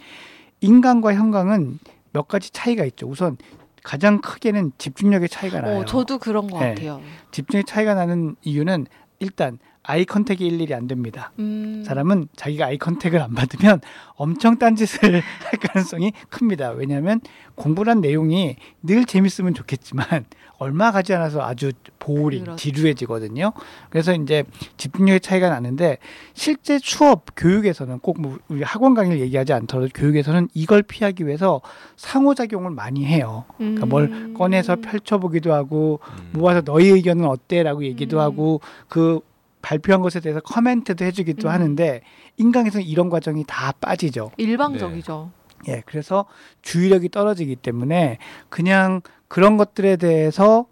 인강과 0.62 1.16
현강은 1.16 1.80
몇 2.12 2.28
가지 2.28 2.52
차이가 2.52 2.86
있죠. 2.86 3.08
우선 3.08 3.38
가장 3.84 4.22
크게는 4.22 4.74
집중력의 4.78 5.28
차이가 5.28 5.60
나요. 5.60 5.80
어, 5.80 5.86
저도 5.86 6.20
그런 6.20 6.48
것 6.48 6.60
네. 6.60 6.70
같아요. 6.70 7.02
집중의 7.32 7.64
차이가 7.66 7.96
나는 7.96 8.36
이유는 8.44 8.86
일단 9.18 9.58
아이 9.84 10.06
컨택이 10.06 10.46
일일이 10.48 10.74
안 10.74 10.88
됩니다. 10.88 11.32
음. 11.40 11.84
사람은 11.86 12.30
자기가 12.36 12.68
아이 12.68 12.78
컨택을 12.78 13.22
안 13.22 13.34
받으면 13.36 13.82
엄청 14.16 14.58
딴짓을 14.58 15.14
할 15.44 15.60
가능성이 15.60 16.14
큽니다. 16.30 16.72
왜냐하면 16.72 17.20
공부란 17.56 18.00
내용이 18.00 18.56
늘 18.82 19.04
재밌으면 19.06 19.54
좋겠지만 19.54 20.26
얼마 20.58 20.92
가지 20.92 21.14
않아서 21.14 21.42
아주 21.42 21.74
보울이 22.00 22.40
그렇죠. 22.40 22.56
지루해지거든요. 22.56 23.52
그래서 23.90 24.14
이제 24.14 24.46
집중력의 24.78 25.20
차이가 25.20 25.50
나는데 25.50 25.98
실제 26.34 26.80
수업 26.82 27.26
교육에서는 27.36 28.00
꼭 28.00 28.14
뭐 28.24 28.38
우리 28.48 28.64
학원 28.64 28.94
강의를 28.94 29.20
얘기하지 29.20 29.52
않더라도 29.52 29.90
교육에서는 29.94 30.48
이걸 30.54 30.82
피하기 30.82 31.26
위해서 31.28 31.60
상호작용을 31.98 32.72
많이 32.72 33.06
해요. 33.06 33.44
그러니까 33.58 33.86
뭘 33.86 34.06
음. 34.06 34.34
꺼내서 34.38 34.78
펼쳐보기도 34.78 35.52
하고 35.54 36.00
음. 36.08 36.40
모아서 36.40 36.62
너희 36.62 36.88
의견은 36.88 37.26
어때라고 37.26 37.84
얘기도 37.84 38.18
음. 38.18 38.22
하고 38.22 38.62
그 38.88 39.20
발표한 39.64 40.02
것에 40.02 40.20
대해서 40.20 40.40
커멘트도 40.42 41.04
해주기도 41.06 41.48
음. 41.48 41.54
하는데 41.54 42.02
인강에서는 42.38 42.86
이런 42.86 43.10
과정이 43.10 43.44
다 43.48 43.72
빠지죠. 43.82 44.30
일방적이죠. 44.38 45.32
예, 45.70 45.82
그래서 45.88 46.26
주의력이 46.62 47.10
떨어지기 47.10 47.56
때문에 47.56 48.20
그냥 48.50 49.02
그런 49.28 49.58
것들에 49.58 49.96
대해서 49.96 50.68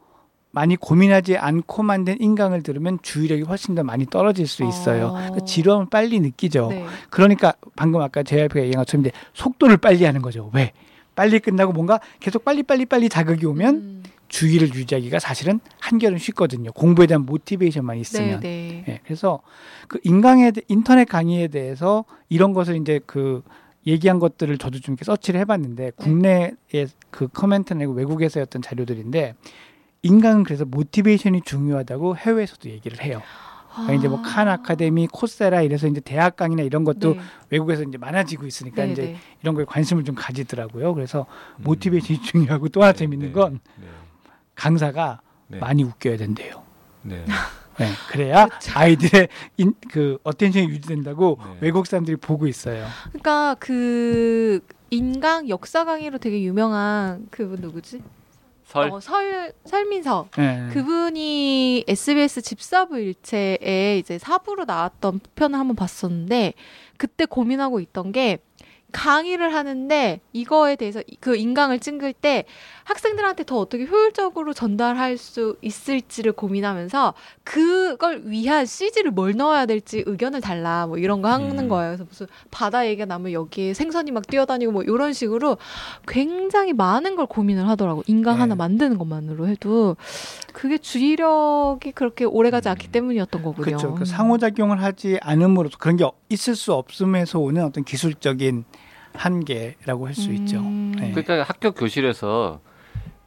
많이 0.51 0.75
고민하지 0.75 1.37
않고 1.37 1.81
만든 1.81 2.19
인강을 2.19 2.61
들으면 2.61 2.99
주의력이 3.01 3.43
훨씬 3.43 3.73
더 3.73 3.83
많이 3.83 4.05
떨어질 4.05 4.45
수 4.45 4.63
있어요. 4.65 5.07
어. 5.07 5.13
그러니까 5.13 5.45
지루함을 5.45 5.87
빨리 5.89 6.19
느끼죠. 6.19 6.67
네. 6.69 6.85
그러니까 7.09 7.53
방금 7.77 8.01
아까 8.01 8.21
JRP가 8.21 8.65
얘기한 8.65 8.83
것처럼 8.83 9.05
이제 9.05 9.11
속도를 9.33 9.77
빨리 9.77 10.03
하는 10.03 10.21
거죠. 10.21 10.51
왜? 10.53 10.73
빨리 11.15 11.39
끝나고 11.39 11.71
뭔가 11.71 12.01
계속 12.19 12.43
빨리 12.43 12.63
빨리 12.63 12.85
빨리 12.85 13.07
자극이 13.07 13.45
오면 13.45 13.75
음. 13.75 14.00
주의를 14.31 14.73
유지하기가 14.73 15.19
사실은 15.19 15.59
한결은 15.79 16.17
쉽거든요. 16.17 16.71
공부에 16.71 17.05
대한 17.05 17.25
motivation만 17.25 17.97
네, 17.97 18.01
있으면. 18.01 18.39
네. 18.39 18.83
예, 18.87 18.99
그래서 19.03 19.41
그 19.89 19.99
인강에 20.03 20.51
대- 20.51 20.61
인터넷 20.69 21.05
강의에 21.05 21.49
대해서 21.49 22.05
이런 22.29 22.53
것을 22.53 22.77
이제 22.77 23.01
그 23.05 23.43
얘기한 23.85 24.19
것들을 24.19 24.57
저도 24.57 24.79
좀 24.79 24.93
이렇게 24.93 25.03
서치를 25.05 25.37
네. 25.37 25.41
해봤는데 25.41 25.91
국내의 25.97 26.55
그 27.09 27.27
커멘트 27.27 27.73
내고 27.73 27.91
외국에서였던 27.93 28.61
자료들인데 28.61 29.35
인강은 30.03 30.43
그래서 30.43 30.63
motivation이 30.65 31.41
중요하다고 31.41 32.15
해외에서도 32.17 32.69
얘기를 32.69 33.03
해요. 33.03 33.21
그러니까 33.73 33.93
이제 33.93 34.07
뭐 34.07 34.21
칸 34.21 34.47
아카데미, 34.49 35.07
코세라 35.07 35.61
이래서 35.61 35.87
이제 35.87 35.99
대학 35.99 36.35
강의나 36.37 36.61
이런 36.63 36.83
것도 36.83 37.13
네. 37.15 37.19
외국에서 37.49 37.83
이제 37.83 37.97
많아지고 37.97 38.45
있으니까 38.45 38.85
네, 38.85 38.91
이제 38.93 39.01
네. 39.03 39.15
이런 39.41 39.55
거에 39.55 39.65
관심을 39.65 40.03
좀 40.05 40.15
가지더라고요. 40.15 40.93
그래서 40.93 41.25
motivation이 41.59 42.21
중요하고 42.23 42.69
또 42.69 42.81
하나 42.81 42.93
네, 42.93 42.97
재밌는 42.99 43.27
네. 43.27 43.33
건 43.33 43.59
네. 43.79 43.87
강사가 44.61 45.21
네. 45.47 45.57
많이 45.57 45.83
웃겨야 45.83 46.17
된대요. 46.17 46.61
네. 47.01 47.25
네, 47.79 47.87
그래야 48.11 48.45
그렇죠. 48.45 48.71
아이들의 48.75 49.27
인, 49.57 49.73
그 49.89 50.19
attention이 50.23 50.67
유지된다고 50.69 51.39
네. 51.43 51.57
외국 51.61 51.87
사람들이 51.87 52.17
보고 52.17 52.45
있어요. 52.45 52.85
그러니까 53.05 53.55
그 53.59 54.59
인강 54.91 55.49
역사 55.49 55.83
강의로 55.83 56.19
되게 56.19 56.43
유명한 56.43 57.25
그분 57.31 57.59
누구지? 57.59 58.03
설 58.65 58.91
어, 58.91 58.99
설 58.99 59.51
설민석. 59.65 60.29
네. 60.37 60.69
그분이 60.71 61.85
SBS 61.87 62.43
집사부 62.43 62.99
일체에 62.99 63.97
이제 63.97 64.19
사부로 64.19 64.65
나왔던 64.65 65.21
편을 65.33 65.57
한번 65.57 65.75
봤었는데 65.75 66.53
그때 66.97 67.25
고민하고 67.25 67.79
있던 67.79 68.11
게 68.11 68.37
강의를 68.91 69.53
하는데 69.53 70.19
이거에 70.33 70.75
대해서 70.75 71.01
그 71.19 71.35
인강을 71.35 71.79
찍을 71.79 72.13
때 72.13 72.45
학생들한테 72.83 73.43
더 73.45 73.57
어떻게 73.57 73.85
효율적으로 73.85 74.53
전달할 74.53 75.17
수 75.17 75.55
있을지를 75.61 76.33
고민하면서 76.33 77.13
그걸 77.43 78.23
위한 78.25 78.65
CG를 78.65 79.11
뭘 79.11 79.35
넣어야 79.35 79.65
될지 79.65 80.03
의견을 80.05 80.41
달라 80.41 80.87
뭐 80.87 80.97
이런 80.97 81.21
거 81.21 81.29
하는 81.29 81.57
음. 81.57 81.69
거예요. 81.69 81.91
그래서 81.91 82.05
무슨 82.07 82.27
바다 82.49 82.85
얘기가 82.85 83.05
나면 83.05 83.31
여기에 83.31 83.73
생선이 83.73 84.11
막 84.11 84.27
뛰어다니고 84.27 84.71
뭐 84.71 84.83
이런 84.83 85.13
식으로 85.13 85.57
굉장히 86.07 86.73
많은 86.73 87.15
걸 87.15 87.25
고민을 87.25 87.67
하더라고. 87.69 88.03
인강 88.07 88.35
네. 88.35 88.39
하나 88.41 88.55
만드는 88.55 88.97
것만으로 88.97 89.47
해도 89.47 89.95
그게 90.53 90.77
주의력이 90.77 91.93
그렇게 91.93 92.25
오래가지 92.25 92.69
않기 92.69 92.89
때문이었던 92.89 93.41
거군요. 93.41 93.63
그렇죠. 93.63 93.95
그 93.95 94.05
상호작용을 94.05 94.81
하지 94.81 95.17
않음으로써 95.21 95.77
그런 95.77 95.97
게 95.97 96.05
있을 96.29 96.55
수 96.55 96.73
없음에서 96.73 97.39
오는 97.39 97.63
어떤 97.63 97.83
기술적인 97.83 98.65
한계라고 99.13 100.07
할 100.07 100.13
수 100.15 100.31
있죠. 100.33 100.57
음. 100.57 100.93
네. 100.97 101.11
그러니까 101.11 101.43
학교 101.43 101.71
교실에서 101.71 102.59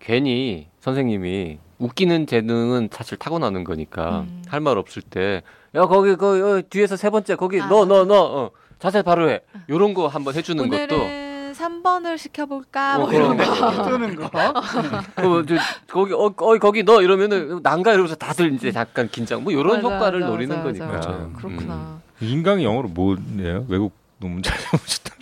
괜히 0.00 0.68
선생님이 0.80 1.58
웃기는 1.78 2.26
재능은 2.26 2.88
사실 2.92 3.18
타고나는 3.18 3.64
거니까 3.64 4.20
음. 4.20 4.42
할말 4.48 4.78
없을 4.78 5.02
때 5.02 5.42
야 5.74 5.86
거기 5.86 6.14
그 6.14 6.58
어, 6.58 6.62
뒤에서 6.70 6.96
세 6.96 7.10
번째 7.10 7.34
거기 7.34 7.60
아. 7.60 7.66
너너 7.66 8.04
너 8.04 8.14
어, 8.22 8.50
자세 8.78 9.02
바로 9.02 9.28
해. 9.28 9.40
요런 9.68 9.94
거 9.94 10.06
한번 10.06 10.34
해주는 10.34 10.68
것도. 10.68 10.94
오늘은 10.94 11.52
3번을 11.54 12.18
시켜볼까? 12.18 12.96
어, 12.96 13.00
뭐 13.00 13.12
이런 13.12 13.36
그런 13.36 13.48
거. 13.54 13.82
거. 13.82 13.82
뜨는 13.90 14.14
거. 14.16 14.24
어, 14.26 15.42
저, 15.46 15.54
거기 15.88 16.12
어, 16.12 16.26
어 16.26 16.58
거기 16.58 16.82
너 16.84 17.02
이러면은 17.02 17.60
난가 17.62 17.92
이러면서 17.92 18.14
다들 18.14 18.52
이제 18.54 18.72
약간 18.74 19.08
긴장 19.08 19.42
뭐 19.42 19.52
이런 19.52 19.82
맞아, 19.82 19.94
효과를 19.96 20.20
맞아, 20.20 20.30
노리는 20.32 20.56
맞아, 20.56 20.62
거니까. 20.64 20.86
맞아. 20.86 21.10
음. 21.10 21.32
그렇구나. 21.36 22.00
인강이 22.20 22.64
영어로 22.64 22.88
뭐예요? 22.88 23.66
외국 23.68 23.92
논문 24.18 24.42
잘 24.42 24.56
보셨다. 24.70 25.14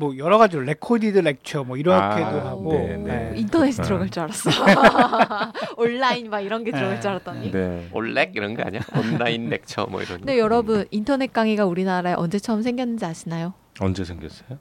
뭐 0.00 0.16
여러 0.16 0.38
가지로 0.38 0.62
recorded 0.62 1.18
lecture 1.18 1.62
뭐 1.64 1.76
이렇게도 1.76 2.26
아, 2.40 2.46
하고 2.46 2.72
네, 2.72 2.94
오, 2.96 3.06
네. 3.06 3.32
인터넷이 3.36 3.76
아. 3.78 3.82
들어갈 3.84 4.08
줄 4.08 4.22
알았어. 4.22 4.50
온라인 5.76 6.30
막 6.30 6.40
이런 6.40 6.64
게 6.64 6.70
들어갈 6.72 7.00
줄 7.02 7.10
알았더니. 7.10 7.50
네. 7.52 7.88
올렉 7.92 8.32
이런 8.34 8.54
거 8.54 8.62
아니야? 8.62 8.80
online 8.96 9.50
lecture 9.50 9.86
뭐 9.90 10.00
이런. 10.00 10.18
근데 10.18 10.38
여러분 10.38 10.86
인터넷 10.90 11.32
강의가 11.32 11.66
우리나라에 11.66 12.14
언제 12.16 12.38
처음 12.38 12.62
생겼는지 12.62 13.04
아시나요? 13.04 13.52
언제 13.78 14.02
생겼어요? 14.04 14.58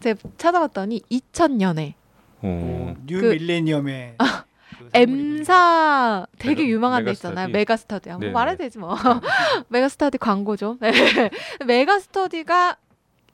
제가 0.00 0.18
찾아봤더니 0.36 1.00
2000년에 1.10 1.94
어. 2.42 2.94
new 3.06 3.18
그- 3.20 3.26
millennium의 3.32 4.16
그 4.78 4.90
M사 4.92 6.26
되게 6.38 6.64
메가- 6.64 6.68
유명한 6.68 7.00
데 7.02 7.10
메가스터디? 7.12 7.32
있잖아요. 7.32 7.48
메가스터디. 7.48 8.10
한번 8.10 8.20
네네. 8.26 8.32
말해도 8.34 8.58
되지 8.58 8.78
뭐. 8.78 8.94
메가스터디 9.68 10.18
광고죠. 10.18 10.76
네. 10.80 10.92
메가스터디가 11.66 12.76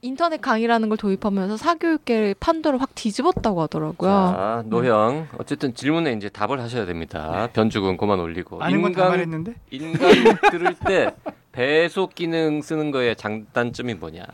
인터넷 0.04 0.40
강의라는 0.40 0.88
걸 0.88 0.98
도입하면서 0.98 1.56
사교육계의 1.56 2.34
판도를 2.40 2.80
확 2.82 2.92
뒤집었다고 2.96 3.62
하더라고요. 3.62 4.10
자, 4.10 4.64
노형 4.66 5.28
어쨌든 5.38 5.74
질문에 5.74 6.12
이제 6.14 6.28
답을 6.28 6.60
하셔야 6.60 6.86
됩니다. 6.86 7.48
변죽은 7.52 7.96
그만 7.96 8.18
올리고. 8.18 8.60
아는 8.60 8.82
건다 8.82 9.08
말했는데 9.08 9.54
인강 9.70 10.00
들을 10.50 10.74
때 10.74 11.14
배속 11.52 12.16
기능 12.16 12.62
쓰는 12.62 12.90
거의 12.90 13.14
장단점이 13.14 13.94
뭐냐? 13.94 14.24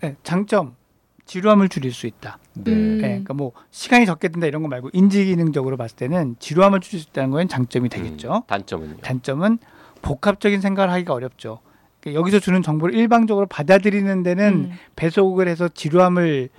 네, 0.00 0.14
장점 0.22 0.76
지루함을 1.24 1.68
줄일 1.70 1.92
수 1.92 2.06
있다. 2.06 2.38
네. 2.52 2.70
음. 2.70 2.98
네, 2.98 3.08
그러니까 3.08 3.34
뭐 3.34 3.50
시간이 3.72 4.06
적게 4.06 4.28
든다 4.28 4.46
이런 4.46 4.62
거 4.62 4.68
말고 4.68 4.90
인지 4.92 5.24
기능적으로 5.24 5.76
봤을 5.76 5.96
때는 5.96 6.36
지루함을 6.38 6.78
줄일 6.78 7.02
수 7.02 7.08
있다는 7.10 7.30
건 7.32 7.48
장점이 7.48 7.88
되겠죠. 7.88 8.32
음, 8.32 8.42
단점은요? 8.46 8.98
단점은 8.98 9.58
복합적인 10.02 10.60
생각을 10.60 10.92
하기가 10.92 11.14
어렵죠. 11.14 11.58
여기서 12.12 12.40
주는 12.40 12.62
정보를 12.62 12.94
일방적으로 12.94 13.46
받아들이는 13.46 14.22
데는 14.22 14.52
음. 14.52 14.72
배속을 14.96 15.48
해서 15.48 15.68
지루함을 15.68 16.50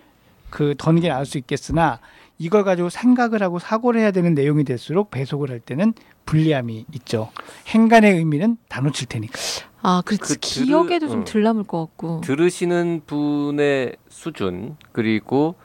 그 0.50 0.74
더는 0.78 1.02
게 1.02 1.10
나을 1.10 1.26
수 1.26 1.38
있겠으나 1.38 2.00
이걸 2.38 2.64
가지고 2.64 2.90
생각을 2.90 3.42
하고 3.42 3.60
사고를 3.60 4.02
해야 4.02 4.12
되는 4.12 4.34
내용이 4.34 4.64
될수록 4.64 5.12
배속을 5.12 5.50
할 5.52 5.60
때는 5.60 5.94
불리함이 6.26 6.86
있죠. 6.96 7.30
행간의 7.68 8.16
의미는 8.16 8.58
다 8.68 8.82
놓칠 8.82 9.08
테니까. 9.08 9.34
아, 9.82 10.02
그렇지. 10.04 10.34
그 10.34 10.40
기억에도 10.40 11.08
좀 11.08 11.20
응. 11.20 11.24
덜 11.26 11.44
남을 11.44 11.64
것 11.66 11.80
같고. 11.80 12.22
들으시는 12.22 13.04
분의 13.06 13.96
수준 14.10 14.76
그리고 14.92 15.56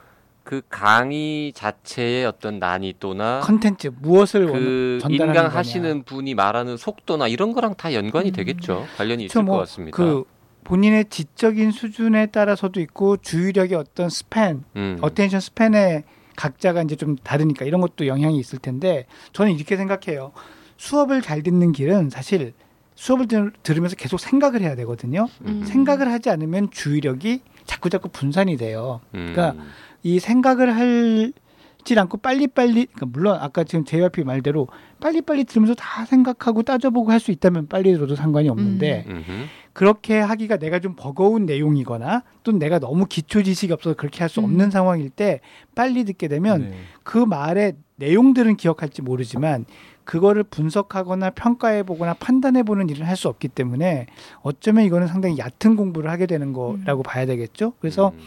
그 0.51 0.63
강의 0.69 1.53
자체의 1.53 2.27
어떤 2.27 2.59
난이도나 2.59 3.39
컨텐츠 3.45 3.93
무엇을 4.01 4.47
원- 4.47 4.53
그 4.55 4.99
인강. 5.09 5.47
하시는 5.47 6.03
분이 6.03 6.35
말하는 6.35 6.77
속도나 6.77 7.29
이런 7.29 7.53
거랑 7.53 7.77
다 7.77 7.95
연관이 7.95 8.31
음. 8.31 8.33
되겠죠. 8.33 8.85
관련이 8.97 9.27
있을 9.27 9.33
그렇죠. 9.33 9.47
것뭐 9.47 9.59
같습니다. 9.61 9.97
그 9.97 10.25
본인의 10.65 11.05
지적인 11.09 11.71
수준에 11.71 12.27
따라서도 12.27 12.81
있고 12.81 13.17
주의력의 13.19 13.79
어떤 13.79 14.09
span, 14.11 14.65
음. 14.75 14.99
attention 15.03 15.39
span에 15.39 16.03
각자가 16.35 16.83
이제 16.83 16.97
좀 16.97 17.15
다르니까 17.15 17.65
이런 17.65 17.81
것도 17.81 18.09
영향이 18.09 18.37
있을 18.41 18.59
텐데 18.59 19.07
저는 19.33 19.53
이렇게 19.53 19.77
생각해요. 19.77 20.33
수업을 20.79 21.23
잘 21.23 21.45
듣는 21.45 21.71
길은 21.71 22.11
사실 22.11 22.55
수업을 22.97 23.29
들, 23.29 23.53
들으면서 23.63 23.95
계속 23.95 24.19
생각을 24.19 24.63
해야 24.63 24.75
되거든요. 24.75 25.29
음. 25.47 25.63
생각을 25.65 26.11
하지 26.11 26.29
않으면 26.29 26.73
주의력이 26.73 27.41
자꾸 27.67 27.89
자꾸 27.89 28.09
분산이 28.09 28.57
돼요. 28.57 29.01
음. 29.15 29.33
그러니까 29.33 29.63
이 30.03 30.19
생각을 30.19 30.75
할지 30.77 31.99
않고 31.99 32.19
빨리빨리 32.19 32.87
그러니까 32.87 33.07
물론 33.07 33.39
아까 33.41 33.65
지금 33.65 33.85
JYP 33.85 34.25
말대로 34.25 34.69
빨리빨리 35.01 35.45
들으면서 35.45 35.75
다 35.75 36.05
생각하고 36.05 36.63
따져보고 36.63 37.11
할 37.11 37.21
수 37.21 37.31
있다면 37.31 37.69
빨리 37.69 37.93
들어도 37.93 38.17
상관이 38.17 38.49
없는데 38.49 39.05
음. 39.09 39.25
음흠. 39.29 39.45
그렇게 39.73 40.19
하기가 40.19 40.57
내가 40.57 40.79
좀 40.81 40.95
버거운 40.97 41.47
내용이거나 41.47 42.23
또 42.43 42.53
내가 42.53 42.79
너무 42.79 43.07
기초 43.07 43.43
지식이 43.43 43.73
없어서 43.73 43.95
그렇게 43.95 44.21
할수 44.21 44.41
없는 44.41 44.67
음. 44.67 44.71
상황일 44.71 45.11
때 45.11 45.41
빨리 45.75 46.05
듣게 46.05 46.29
되면 46.29 46.71
네. 46.71 46.77
그 47.03 47.19
말의 47.19 47.75
내용들은 47.97 48.57
기억할지 48.57 49.01
모르지만 49.03 49.67
그거를 50.05 50.43
분석하거나 50.43 51.31
평가해 51.31 51.83
보거나 51.85 52.15
판단해 52.15 52.63
보는 52.65 52.89
일을 52.89 53.07
할 53.07 53.17
수 53.17 53.29
없기 53.29 53.49
때문에 53.49 54.07
어쩌면 54.43 54.85
이거는 54.85 55.07
상당히 55.07 55.37
얕은 55.39 55.77
공부를 55.77 56.11
하게 56.11 56.27
되는 56.27 56.53
거라고 56.53 57.03
봐야 57.03 57.27
되겠죠. 57.27 57.75
그래서 57.81 58.13
음. 58.15 58.25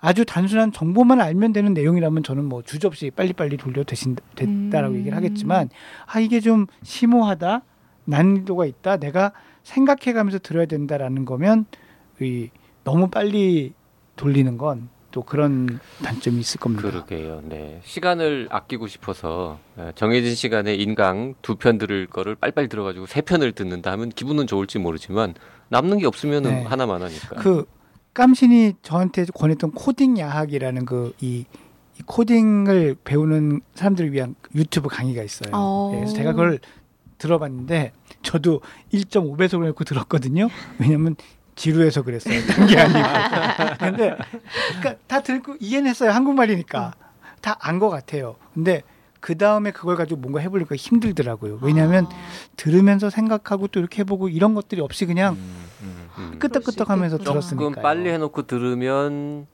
아주 0.00 0.24
단순한 0.24 0.72
정보만 0.72 1.20
알면 1.20 1.52
되는 1.52 1.74
내용이라면 1.74 2.22
저는 2.22 2.44
뭐 2.44 2.62
주저없이 2.62 3.10
빨리빨리 3.10 3.56
돌려 3.56 3.82
되신 3.84 4.16
됐다라고 4.34 4.94
음. 4.94 4.98
얘기를 5.00 5.16
하겠지만 5.16 5.68
아 6.06 6.20
이게 6.20 6.40
좀 6.40 6.66
심오하다 6.82 7.62
난이도가 8.04 8.66
있다 8.66 8.98
내가 8.98 9.32
생각해 9.62 10.12
가면서 10.12 10.38
들어야 10.38 10.66
된다라는 10.66 11.24
거면 11.24 11.66
이 12.20 12.50
너무 12.84 13.08
빨리 13.08 13.72
돌리는 14.16 14.56
건 14.58 14.96
또 15.16 15.22
그런 15.22 15.80
단점이 16.04 16.38
있을 16.40 16.60
겁니다. 16.60 16.82
그러게요. 16.90 17.40
네. 17.44 17.80
시간을 17.84 18.48
아끼고 18.50 18.86
싶어서 18.86 19.58
에, 19.78 19.92
정해진 19.94 20.34
시간에 20.34 20.74
인강 20.74 21.36
두 21.40 21.56
편 21.56 21.78
들을 21.78 22.06
거를 22.06 22.34
빨리빨리 22.34 22.68
들어가지고 22.68 23.06
세 23.06 23.22
편을 23.22 23.52
듣는다 23.52 23.90
하면 23.92 24.10
기분은 24.10 24.46
좋을지 24.46 24.78
모르지만 24.78 25.32
남는 25.70 26.00
게 26.00 26.06
없으면은 26.06 26.50
네. 26.50 26.62
하나만 26.64 27.00
하니까. 27.00 27.36
그 27.36 27.64
깜신이 28.16 28.74
저한테 28.82 29.26
권했던 29.34 29.72
코딩 29.72 30.18
야학이라는 30.18 30.84
그 30.86 31.12
이 31.20 31.44
코딩을 32.04 32.96
배우는 33.04 33.60
사람들을 33.74 34.12
위한 34.12 34.34
유튜브 34.54 34.88
강의가 34.88 35.22
있어요. 35.22 35.50
어. 35.54 35.90
네, 35.92 36.00
그래서 36.00 36.14
제가 36.14 36.32
그걸 36.32 36.58
들어봤는데 37.18 37.92
저도 38.22 38.60
1.5배속을 38.92 39.66
놓고 39.68 39.84
들었거든요. 39.84 40.48
왜냐면 40.78 41.16
지루해서 41.54 42.02
그랬어요. 42.02 42.38
단게 42.46 42.78
아니고. 42.78 42.98
근데 43.80 44.16
그러니까 44.78 44.96
다 45.06 45.22
듣고 45.22 45.56
이해는 45.58 45.88
했어요. 45.88 46.10
한국말이니까 46.10 46.92
다 47.40 47.56
안 47.60 47.78
것 47.78 47.88
같아요. 47.88 48.36
근데 48.52 48.82
그 49.20 49.38
다음에 49.38 49.70
그걸 49.70 49.96
가지고 49.96 50.20
뭔가 50.20 50.40
해보려니까 50.40 50.76
힘들더라고요. 50.76 51.60
왜냐하면 51.62 52.04
아. 52.06 52.08
들으면서 52.56 53.08
생각하고 53.08 53.68
또 53.68 53.80
이렇게 53.80 54.00
해보고 54.00 54.28
이런 54.28 54.54
것들이 54.54 54.82
없이 54.82 55.06
그냥 55.06 55.34
음. 55.34 55.64
끄떡끄떡하면서 56.38 57.18
그럴 57.18 57.26
수 57.26 57.50
들었으니까. 57.50 57.70
조금 57.70 57.82
빨리 57.82 58.10
해놓고 58.10 58.46
들으면 58.46 59.46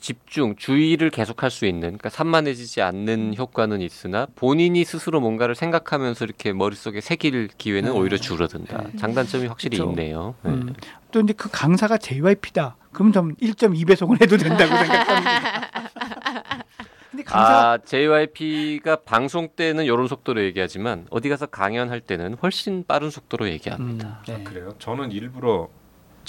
집중, 0.00 0.56
주의를 0.56 1.10
계속할 1.10 1.50
수 1.50 1.66
있는, 1.66 1.80
그러니까 1.80 2.08
산만해지지 2.08 2.80
않는 2.80 3.34
효과는 3.36 3.82
있으나 3.82 4.26
본인이 4.34 4.82
스스로 4.84 5.20
뭔가를 5.20 5.54
생각하면서 5.54 6.24
이렇게 6.24 6.52
머릿속에 6.54 7.00
새길 7.02 7.48
기회는 7.58 7.92
네. 7.92 7.98
오히려 7.98 8.16
줄어든다. 8.16 8.82
네. 8.84 8.96
장단점이 8.96 9.46
확실히 9.46 9.76
그쵸. 9.76 9.90
있네요. 9.90 10.34
네. 10.42 10.50
음. 10.52 10.74
또 11.12 11.20
이제 11.20 11.34
그 11.34 11.50
강사가 11.50 11.98
JYP다. 11.98 12.76
그럼 12.92 13.12
좀 13.12 13.34
1.2배속은 13.36 14.22
해도 14.22 14.36
된다고 14.38 14.74
생각합니다. 14.74 15.70
근데 17.10 17.22
강사 17.24 17.72
아, 17.72 17.78
JYP가 17.84 18.96
방송 19.04 19.48
때는 19.54 19.84
이런 19.84 20.06
속도로 20.06 20.42
얘기하지만 20.44 21.06
어디 21.10 21.28
가서 21.28 21.46
강연할 21.46 22.00
때는 22.00 22.36
훨씬 22.42 22.84
빠른 22.86 23.10
속도로 23.10 23.44
음, 23.46 23.50
얘기합니다. 23.50 24.22
네. 24.26 24.42
그래요? 24.44 24.74
저는 24.78 25.12
일부러 25.12 25.68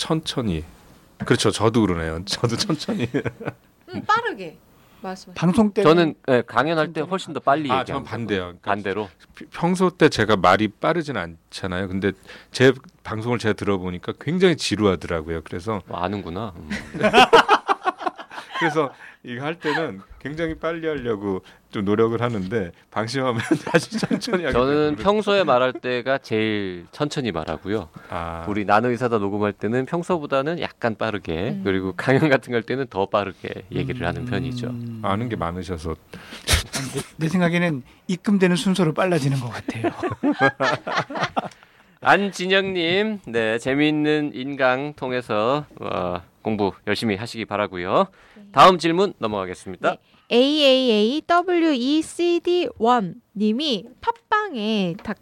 천천히. 0.01 0.63
그렇죠. 1.19 1.51
저도 1.51 1.81
그러네요. 1.81 2.25
저도 2.25 2.57
천천히. 2.57 3.07
음, 3.13 4.01
빠르게 4.07 4.57
말씀하세요. 5.01 5.35
방송 5.35 5.71
때 5.71 5.83
저는 5.83 6.15
예, 6.27 6.41
강연할 6.41 6.91
때 6.91 7.01
훨씬 7.01 7.33
더 7.33 7.39
빨리 7.39 7.71
아. 7.71 7.83
전 7.83 8.03
반대요. 8.03 8.41
그러니까 8.41 8.71
반대로. 8.71 9.09
평소 9.51 9.91
때 9.91 10.09
제가 10.09 10.37
말이 10.37 10.69
빠르진 10.69 11.17
않잖아요. 11.17 11.87
근데 11.87 12.13
제 12.51 12.73
방송을 13.03 13.37
제가 13.37 13.53
들어보니까 13.53 14.13
굉장히 14.19 14.57
지루하더라고요. 14.57 15.41
그래서 15.43 15.83
뭐 15.85 15.99
아는구나. 15.99 16.53
음. 16.55 16.69
그래서 18.61 18.93
이거 19.23 19.43
할 19.43 19.55
때는 19.55 20.01
굉장히 20.19 20.53
빨리 20.53 20.87
하려고 20.87 21.41
좀 21.71 21.83
노력을 21.83 22.21
하는데 22.21 22.71
방심하면 22.91 23.41
다시 23.65 23.97
천천히 23.97 24.43
하게 24.43 24.53
저는 24.53 24.95
평소에 24.97 25.43
말할 25.43 25.73
때가 25.73 26.19
제일 26.19 26.85
천천히 26.91 27.31
말하고요. 27.31 27.89
아, 28.09 28.45
우리 28.47 28.63
나는 28.63 28.91
의사다 28.91 29.17
녹음할 29.17 29.53
때는 29.53 29.87
평소보다는 29.87 30.59
약간 30.61 30.95
빠르게 30.95 31.49
음. 31.49 31.61
그리고 31.63 31.93
강연 31.93 32.29
같은 32.29 32.51
거할 32.51 32.61
때는 32.61 32.85
더 32.91 33.07
빠르게 33.07 33.63
얘기를 33.71 34.05
하는 34.05 34.25
편이죠. 34.25 34.67
음, 34.67 35.01
아는 35.03 35.27
게 35.27 35.35
많으셔서 35.35 35.95
내, 36.93 37.01
내 37.17 37.27
생각에는 37.27 37.81
입금되는 38.07 38.55
순서로 38.55 38.93
빨라지는 38.93 39.39
것 39.39 39.49
같아요. 39.49 39.91
안진영님, 42.03 43.19
네 43.27 43.57
재미있는 43.59 44.31
인강 44.33 44.93
통해서 44.95 45.65
어, 45.79 46.21
공부 46.41 46.71
열심히 46.87 47.15
하시기 47.15 47.45
바라고요. 47.45 48.07
다음 48.51 48.77
질문 48.77 49.13
넘어가겠습니다. 49.19 49.91
네. 49.91 49.97
AAAWECD1 51.27 53.15
님이 53.35 53.85
팟빵에 54.01 54.95
다 55.03 55.13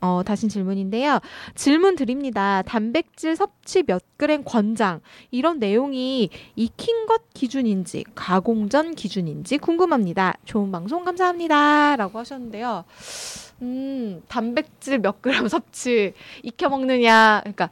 어, 0.00 0.22
다신 0.24 0.48
질문인데요. 0.48 1.18
질문 1.56 1.96
드립니다. 1.96 2.62
단백질 2.62 3.34
섭취 3.34 3.82
몇 3.82 4.02
그램 4.16 4.44
권장 4.44 5.00
이런 5.30 5.58
내용이 5.58 6.30
익힌 6.54 7.06
것 7.06 7.22
기준인지 7.34 8.04
가공 8.14 8.68
전 8.68 8.94
기준인지 8.94 9.58
궁금합니다. 9.58 10.34
좋은 10.44 10.70
방송 10.70 11.04
감사합니다 11.04 11.96
라고 11.96 12.20
하셨는데요. 12.20 12.84
음, 13.62 14.22
단백질 14.28 15.00
몇 15.00 15.20
그램 15.20 15.48
섭취 15.48 16.12
익혀 16.44 16.68
먹느냐 16.68 17.40
그러니까 17.42 17.70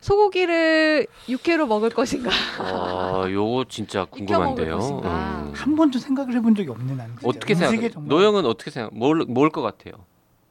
소고기를 0.00 1.06
육회로 1.28 1.66
먹을 1.66 1.90
것인가 1.90 2.30
아, 2.58 3.24
요거 3.30 3.64
진짜 3.68 4.04
궁금한데요. 4.04 4.78
음. 5.04 5.52
한 5.54 5.76
번도 5.76 5.98
생각을 5.98 6.34
해본 6.34 6.54
적이 6.54 6.70
없네 6.70 6.94
나는. 6.94 7.14
진짜. 7.16 7.28
어떻게 7.28 7.54
생각해? 7.54 7.90
정말 7.90 8.08
노영은 8.08 8.46
어떻게 8.46 8.70
생각? 8.70 8.94
뭘뭘것 8.96 9.62
같아요? 9.62 10.04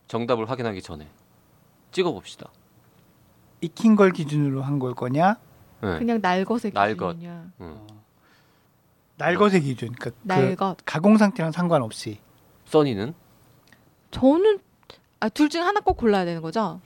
정답을 0.07 0.49
확인하기 0.49 0.81
전에 0.81 1.07
찍어 1.91 2.11
봅시다. 2.11 2.49
익힌 3.61 3.95
걸 3.95 4.11
기준으로 4.11 4.61
한 4.61 4.79
걸 4.79 4.93
거냐? 4.93 5.37
네. 5.81 5.97
그냥 5.99 6.19
날것의 6.21 6.71
날것. 6.73 7.15
기준이냐. 7.15 7.51
음. 7.61 7.87
날것의 9.17 9.61
기준. 9.61 9.93
그러니까 9.93 10.09
그 10.21 10.27
날것. 10.27 10.77
가공 10.85 11.17
상태랑 11.17 11.51
상관없이. 11.51 12.19
써니는 12.65 13.13
저는 14.11 14.59
아, 15.19 15.29
둘 15.29 15.49
중 15.49 15.63
하나 15.63 15.79
꼭 15.79 15.97
골라야 15.97 16.25
되는 16.25 16.41
거죠? 16.41 16.79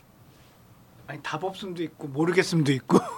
아니 1.08 1.20
답 1.24 1.44
없음도 1.44 1.84
있고 1.84 2.08
모르겠음도 2.08 2.72
있고. 2.74 3.00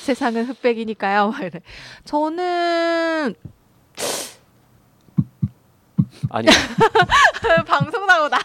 세상은 0.00 0.44
흑백이니까요. 0.46 1.30
막 1.30 1.40
이래. 1.42 1.60
저는 2.04 3.34
아니 6.30 6.48
방송 7.66 8.06
나오다. 8.06 8.38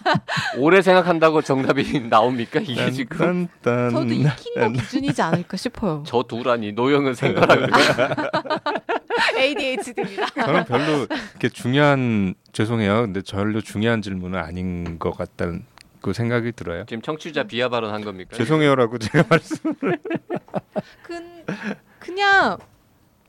오래 0.58 0.82
생각한다고 0.82 1.42
정답이 1.42 2.08
나옵니까? 2.10 2.60
이게 2.60 2.92
지금 2.92 3.48
딴, 3.62 3.90
저도 3.90 4.06
익힌 4.14 4.54
거 4.56 4.70
기준이지 4.70 5.22
않을까 5.22 5.58
싶어요. 5.58 6.04
저 6.06 6.24
두라니 6.24 6.74
노영은 6.74 7.16
생각하고 7.16 7.66
ADHD입니다. 9.38 10.28
저는 10.28 10.66
별로 10.66 11.08
이렇게 11.10 11.50
중요한 11.50 12.36
죄송해요. 12.52 13.02
근데 13.02 13.22
별로 13.22 13.62
중요한 13.62 14.02
질문은 14.02 14.40
아닌 14.40 15.00
것 15.00 15.18
같다는 15.18 15.66
그 16.02 16.14
생각이 16.14 16.52
들어요. 16.54 16.86
지금 16.88 17.02
청취자 17.02 17.44
비하 17.44 17.70
발언 17.70 17.94
한 17.94 18.02
겁니까? 18.02 18.36
죄송해요라고 18.36 18.98
제가 19.00 19.26
말씀. 19.30 19.74
그, 21.04 21.46
그냥 22.00 22.58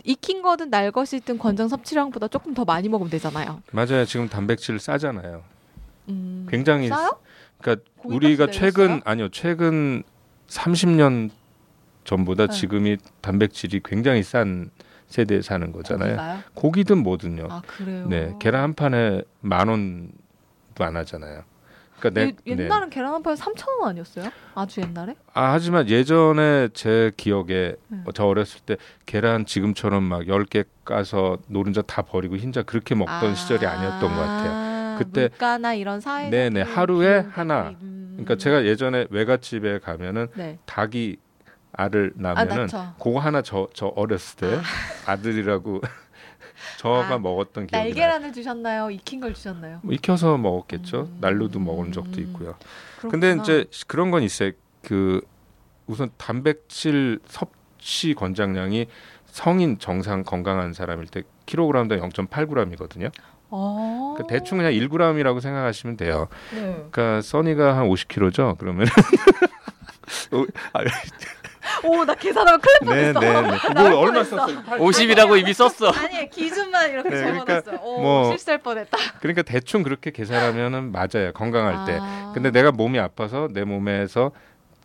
익힌 0.05 0.43
거든 0.43 0.71
날 0.71 0.91
것이든 0.93 1.39
권장 1.39 1.69
섭취량보다 1.69 2.29
조금 2.29 2.55
더 2.55 2.65
많이 2.65 2.89
먹으면 2.89 3.11
되잖아요. 3.11 3.63
맞아요. 3.73 4.05
지금 4.05 4.29
단백질 4.29 4.79
싸잖아요. 4.79 5.43
음, 6.09 6.47
굉장히 6.49 6.89
싸요? 6.89 7.19
그러니까 7.59 7.85
우리가 8.05 8.47
내렸어요? 8.47 8.71
최근 8.71 9.01
아니요 9.05 9.29
최근 9.31 10.03
30년 10.49 11.31
전보다 12.05 12.47
네. 12.47 12.53
지금이 12.53 12.97
단백질이 13.21 13.81
굉장히 13.85 14.23
싼 14.23 14.71
세대에 15.07 15.43
사는 15.43 15.73
거잖아요. 15.73 16.43
고기든 16.55 16.99
뭐든요. 16.99 17.49
아 17.51 17.63
그래요. 17.67 18.07
네, 18.09 18.35
계란 18.41 18.63
한 18.63 18.75
판에 18.75 19.23
만 19.41 19.69
원도 19.69 20.13
안 20.79 20.97
하잖아요. 20.97 21.43
그러니까 22.01 22.11
내, 22.21 22.35
예- 22.47 22.55
네. 22.55 22.65
옛날은 22.65 22.91
계란 22.91 23.13
한 23.15 23.23
판에 23.23 23.37
3천 23.37 23.81
원 23.81 23.91
아니었어요? 23.91 24.31
아주 24.55 24.81
옛날에? 24.81 25.15
아 25.35 25.53
하지만 25.53 25.89
예전에 25.89 26.69
제 26.73 27.13
기억에 27.17 27.75
네. 27.89 27.99
저 28.15 28.25
어렸을 28.27 28.61
때 28.63 28.77
계란 29.07 29.45
지금처럼 29.47 30.03
막 30.03 30.23
10개 30.23 30.65
까서 30.85 31.39
노른자 31.47 31.83
다 31.83 32.03
버리고 32.03 32.37
흰자 32.37 32.63
그렇게 32.63 32.95
먹던 32.95 33.35
시절이 33.35 33.65
아니었던 33.67 34.01
것 34.01 34.17
같아요. 34.17 34.99
그때- 34.99 35.29
물가나 35.29 35.75
이런 35.75 36.01
사회 36.01 36.29
네 36.31 36.51
네, 36.51 36.63
하루에 36.63 37.25
하나. 37.31 37.75
그러니까 37.81 38.37
제가 38.37 38.65
예전에 38.65 39.07
외갓집에 39.11 39.79
가면은 39.79 40.29
네. 40.35 40.59
닭이 40.67 41.17
알을 41.73 42.15
아 42.19 42.23
낳으면은 42.35 42.63
낳죠. 42.63 42.95
그거 43.01 43.21
하나 43.21 43.43
저 43.43 43.69
저 43.73 43.87
어렸을 43.87 44.37
때 44.39 44.59
아. 45.07 45.17
들이라고 45.17 45.81
저가 46.79 47.15
아, 47.15 47.19
먹었던 47.19 47.67
기억이 47.67 47.73
나요. 47.73 47.85
날계란을 47.85 48.33
주셨나요? 48.33 48.91
익힌 48.91 49.21
걸 49.21 49.35
주셨나요? 49.35 49.81
뭐 49.83 49.95
익혀서 49.95 50.39
먹었겠죠. 50.39 51.03
음. 51.03 51.19
날로도 51.21 51.59
먹은 51.59 51.93
적도 51.93 52.21
있고요. 52.21 52.57
그렇구나. 52.99 53.11
근데 53.11 53.41
이제 53.41 53.65
그런 53.87 54.11
건 54.11 54.23
있어요. 54.23 54.53
그 54.83 55.21
우선 55.87 56.11
단백질 56.17 57.19
섭취 57.27 58.15
권장량이 58.15 58.87
성인 59.27 59.79
정상 59.79 60.23
건강한 60.25 60.73
사람일 60.73 61.07
때 61.07 61.23
킬로그램당 61.47 62.01
0.8g이거든요. 62.01 63.11
어. 63.51 64.15
그러니까 64.17 64.33
대충 64.33 64.59
그냥 64.59 64.73
1g이라고 64.73 65.41
생각하시면 65.41 65.97
돼요. 65.97 66.29
네. 66.55 66.61
그러니까 66.91 67.21
써니가 67.21 67.77
한 67.77 67.89
50kg죠. 67.89 68.57
그러면 68.59 68.87
오, 71.85 72.05
나 72.05 72.15
계산하면 72.15 72.61
큰일 72.61 72.79
네, 72.81 73.13
뻔했어. 73.13 73.21
네, 73.21 73.43
네. 73.43 73.49
나올 73.75 73.91
그거 73.91 73.99
얼마 73.99 74.13
뻔했어. 74.23 74.37
썼어요? 74.39 74.63
50이라고 74.79 75.39
이미 75.41 75.53
썼어. 75.55 75.91
아니, 75.91 76.29
기준만 76.31 76.91
이렇게 76.91 77.09
네, 77.11 77.35
적어놨어요. 77.35 77.81
오, 77.83 78.01
뭐- 78.01 78.29
실수할 78.31 78.59
뻔했다. 78.59 78.97
그러니까 79.21 79.43
대충 79.43 79.83
그렇게 79.83 80.11
계산하면은 80.11 80.93
맞아요. 80.93 81.33
건강할 81.35 81.87
때. 81.87 81.99
아. 82.01 82.33
근데 82.35 82.51
내가 82.51 82.73
몸이 82.73 82.99
아파서 82.99 83.49
내 83.53 83.65
몸에서 83.65 84.33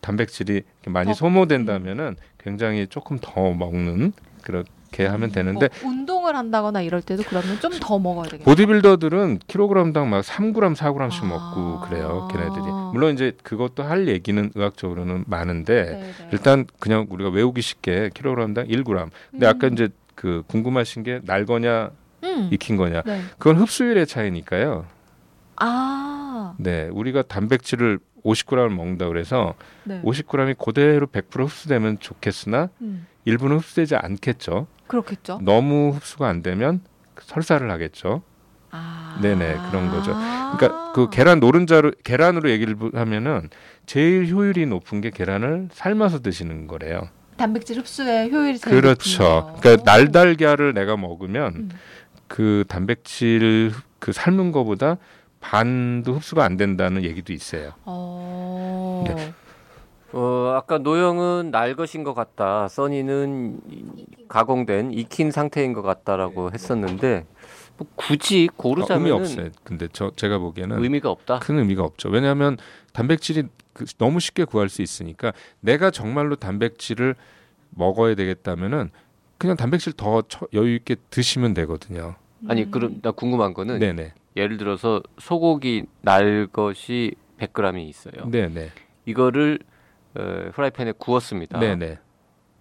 단백질이 0.02 0.64
많이 0.88 1.08
더- 1.08 1.14
소모된다면은 1.14 2.16
굉장히 2.38 2.88
조금 2.88 3.18
더 3.22 3.52
먹는 3.52 4.14
그 4.44 4.64
렇게 4.96 5.06
하면 5.06 5.32
되는데 5.32 5.70
뭐 5.82 5.92
운동을 5.92 6.36
한다거나 6.36 6.82
이럴 6.82 7.02
때도 7.02 7.24
그러면 7.28 7.60
좀 7.60 7.72
더 7.80 8.00
먹어야 8.00 8.24
되겠네. 8.26 8.44
보디빌더들은 8.46 9.40
킬로그램당 9.48 10.10
막 10.10 10.22
3g, 10.24 10.76
4g씩 10.76 11.24
아. 11.24 11.26
먹고 11.26 11.82
그래요. 11.82 12.28
걔네들이. 12.32 12.64
물론 12.94 13.14
이제 13.14 13.34
그것도 13.44 13.84
할 13.84 14.08
얘기는 14.08 14.52
의학적으로는 14.56 15.26
많은데 15.28 15.84
네, 15.84 16.00
네. 16.00 16.30
일단 16.32 16.66
그냥 16.80 17.06
우리가 17.10 17.30
외우기 17.30 17.62
쉽게 17.62 18.12
킬로그램당 18.14 18.68
1g. 18.68 19.10
근데 19.32 19.46
아까 19.46 19.68
음. 19.68 19.74
이제 19.74 19.90
그 20.16 20.44
궁금하신 20.48 21.04
게 21.04 21.20
날 21.26 21.46
거냐 21.46 21.90
음. 22.24 22.50
익힌 22.52 22.78
거냐. 22.78 23.02
네. 23.06 23.22
그건 23.38 23.58
흡수율의 23.58 24.08
차이니까요. 24.08 24.86
아. 25.58 26.15
네, 26.58 26.90
우리가 26.92 27.24
단백질을 27.24 28.00
50g을 28.24 28.70
먹는다 28.70 29.08
그래서 29.08 29.54
네. 29.84 30.02
50g이 30.04 30.58
그대로 30.58 31.08
100% 31.08 31.46
흡수되면 31.46 32.00
좋겠으나 32.00 32.70
음. 32.82 33.06
일부는 33.26 33.58
흡수되지 33.58 33.96
않겠죠. 33.96 34.68
그렇겠죠. 34.88 35.40
너무 35.42 35.92
흡수가 35.92 36.28
안 36.28 36.42
되면 36.42 36.82
설사를 37.20 37.70
하겠죠. 37.70 38.24
아. 38.72 39.20
네네, 39.22 39.58
그런 39.70 39.90
거죠. 39.90 40.14
그러니까 40.14 40.92
그 40.94 41.10
계란 41.10 41.40
노른자로 41.40 41.92
계란으로 42.04 42.50
얘기를 42.50 42.76
하면은 42.94 43.50
제일 43.86 44.28
효율이 44.30 44.66
높은 44.66 45.02
게 45.02 45.10
계란을 45.10 45.70
삶아서 45.72 46.20
드시는 46.22 46.68
거래요. 46.68 47.10
단백질 47.38 47.78
흡수의 47.78 48.32
효율이 48.32 48.58
제일 48.60 48.82
그렇죠. 48.82 49.56
그러니까 49.60 49.84
날달걀을 49.86 50.74
내가 50.74 50.98
먹으면 50.98 51.56
음. 51.56 51.70
그 52.28 52.64
단백질 52.68 53.72
그 54.00 54.12
삶은 54.12 54.52
거보다 54.52 54.98
반도 55.50 56.14
흡수가 56.14 56.44
안 56.44 56.58
된다는 56.58 57.04
얘기도 57.04 57.32
있어요. 57.32 57.74
어. 57.86 59.04
네. 59.08 59.34
어, 60.12 60.54
아까 60.56 60.80
노영은 60.80 61.52
날 61.52 61.76
것인 61.76 62.04
것 62.04 62.14
같다. 62.16 62.68
써니는 62.68 63.60
이- 63.70 64.06
가공된 64.28 64.92
익힌 64.94 65.30
상태인 65.30 65.74
것 65.74 65.82
같다라고 65.84 66.52
했었는데 66.52 67.26
뭐 67.78 67.88
굳이 67.96 68.50
어, 68.52 68.56
고르자면 68.58 69.06
의미 69.08 69.12
없어요. 69.12 69.50
근데 69.64 69.88
저 69.94 70.12
제가 70.16 70.40
보기에는 70.40 70.82
의미가 70.82 71.12
없다. 71.12 71.40
큰 71.40 71.60
의미가 71.60 71.84
없죠. 71.84 72.10
왜냐하면 72.10 72.58
단백질이 72.94 73.44
그- 73.74 73.86
너무 74.00 74.20
쉽게 74.20 74.46
구할 74.46 74.70
수 74.70 74.82
있으니까 74.82 75.32
내가 75.60 75.92
정말로 75.92 76.36
단백질을 76.38 77.16
먹어야 77.72 78.16
되겠다면은 78.16 78.90
그냥 79.38 79.58
단백질 79.58 79.94
더 79.94 80.24
처- 80.24 80.48
여유 80.54 80.74
있게 80.76 80.96
드시면 81.12 81.54
되거든요. 81.54 82.16
아니 82.48 82.64
음. 82.64 82.72
그럼 82.72 83.00
나 83.02 83.12
궁금한 83.12 83.54
거는 83.54 83.80
네네. 83.80 84.14
예를 84.36 84.58
들어서 84.58 85.02
소고기 85.18 85.86
날 86.02 86.48
것이 86.48 87.16
100g이 87.40 87.88
있어요. 87.88 88.30
네네. 88.30 88.70
이거를 89.06 89.60
어, 90.16 90.52
프라이팬에 90.54 90.94
구웠습니다. 90.98 91.60
네네. 91.60 92.00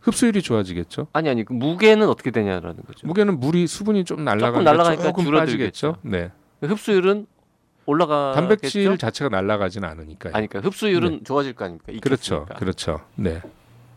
흡수율이 0.00 0.42
좋아지겠죠. 0.42 1.08
아니 1.12 1.28
아니 1.30 1.44
그 1.44 1.52
무게는 1.52 2.08
어떻게 2.08 2.30
되냐라는 2.30 2.82
거죠. 2.87 3.06
무게는 3.06 3.40
물이 3.40 3.66
수분이 3.66 4.04
좀 4.04 4.24
날아가니까 4.24 4.70
날아가니까 4.70 5.02
조금 5.02 5.24
줄어들겠죠. 5.24 5.96
네. 6.02 6.30
흡수율은 6.60 7.26
올라가겠죠. 7.87 8.40
단백질 8.40 8.98
자체가 8.98 9.30
날아가지는 9.30 9.88
않으니까요. 9.88 10.34
아니 10.34 10.46
그러니까 10.46 10.68
흡수율은 10.68 11.24
좋아질 11.24 11.54
거 11.54 11.64
아닙니까? 11.64 11.92
그렇죠. 12.02 12.34
익혔으니까. 12.34 12.54
그렇죠. 12.56 13.00
네. 13.14 13.40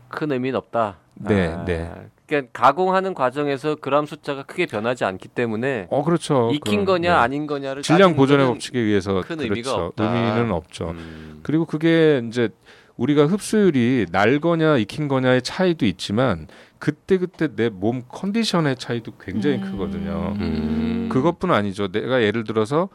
큰 0.08 0.32
의미는 0.32 0.56
없다. 0.56 0.96
네, 1.14 1.48
아, 1.48 1.64
네. 1.64 1.90
그러니까 2.28 2.50
가공하는 2.52 3.14
과정에서 3.14 3.74
그람 3.76 4.04
숫자가 4.06 4.42
크게 4.44 4.66
변하지 4.66 5.04
않기 5.04 5.28
때문에 5.28 5.86
어 5.90 6.04
그렇죠. 6.04 6.50
익힌 6.52 6.84
그럼, 6.84 6.84
거냐 6.84 7.12
네. 7.14 7.18
아닌 7.18 7.46
거냐를 7.46 7.82
질량 7.82 8.14
보존의 8.16 8.46
법칙에 8.46 8.78
의해서 8.78 9.22
큰 9.22 9.38
그렇죠. 9.38 9.42
의미가 9.42 9.74
없다. 9.74 10.04
의미는 10.14 10.52
없죠. 10.52 10.90
음, 10.90 11.40
그리고 11.42 11.64
그게 11.64 12.22
이제 12.28 12.50
우리가 12.98 13.26
흡수율이 13.26 14.06
날 14.10 14.40
거냐 14.40 14.76
익힌 14.76 15.08
거냐의 15.08 15.40
차이도 15.40 15.86
있지만 15.86 16.46
그때 16.78 17.16
그때 17.16 17.48
내 17.54 17.70
몸 17.70 18.02
컨디션의 18.08 18.76
차이도 18.76 19.12
굉장히 19.20 19.56
음. 19.56 19.62
크거든요. 19.72 20.34
음. 20.38 21.08
그것뿐 21.10 21.50
아니죠. 21.50 21.88
내가 21.88 22.22
예를 22.22 22.44
들어서 22.44 22.88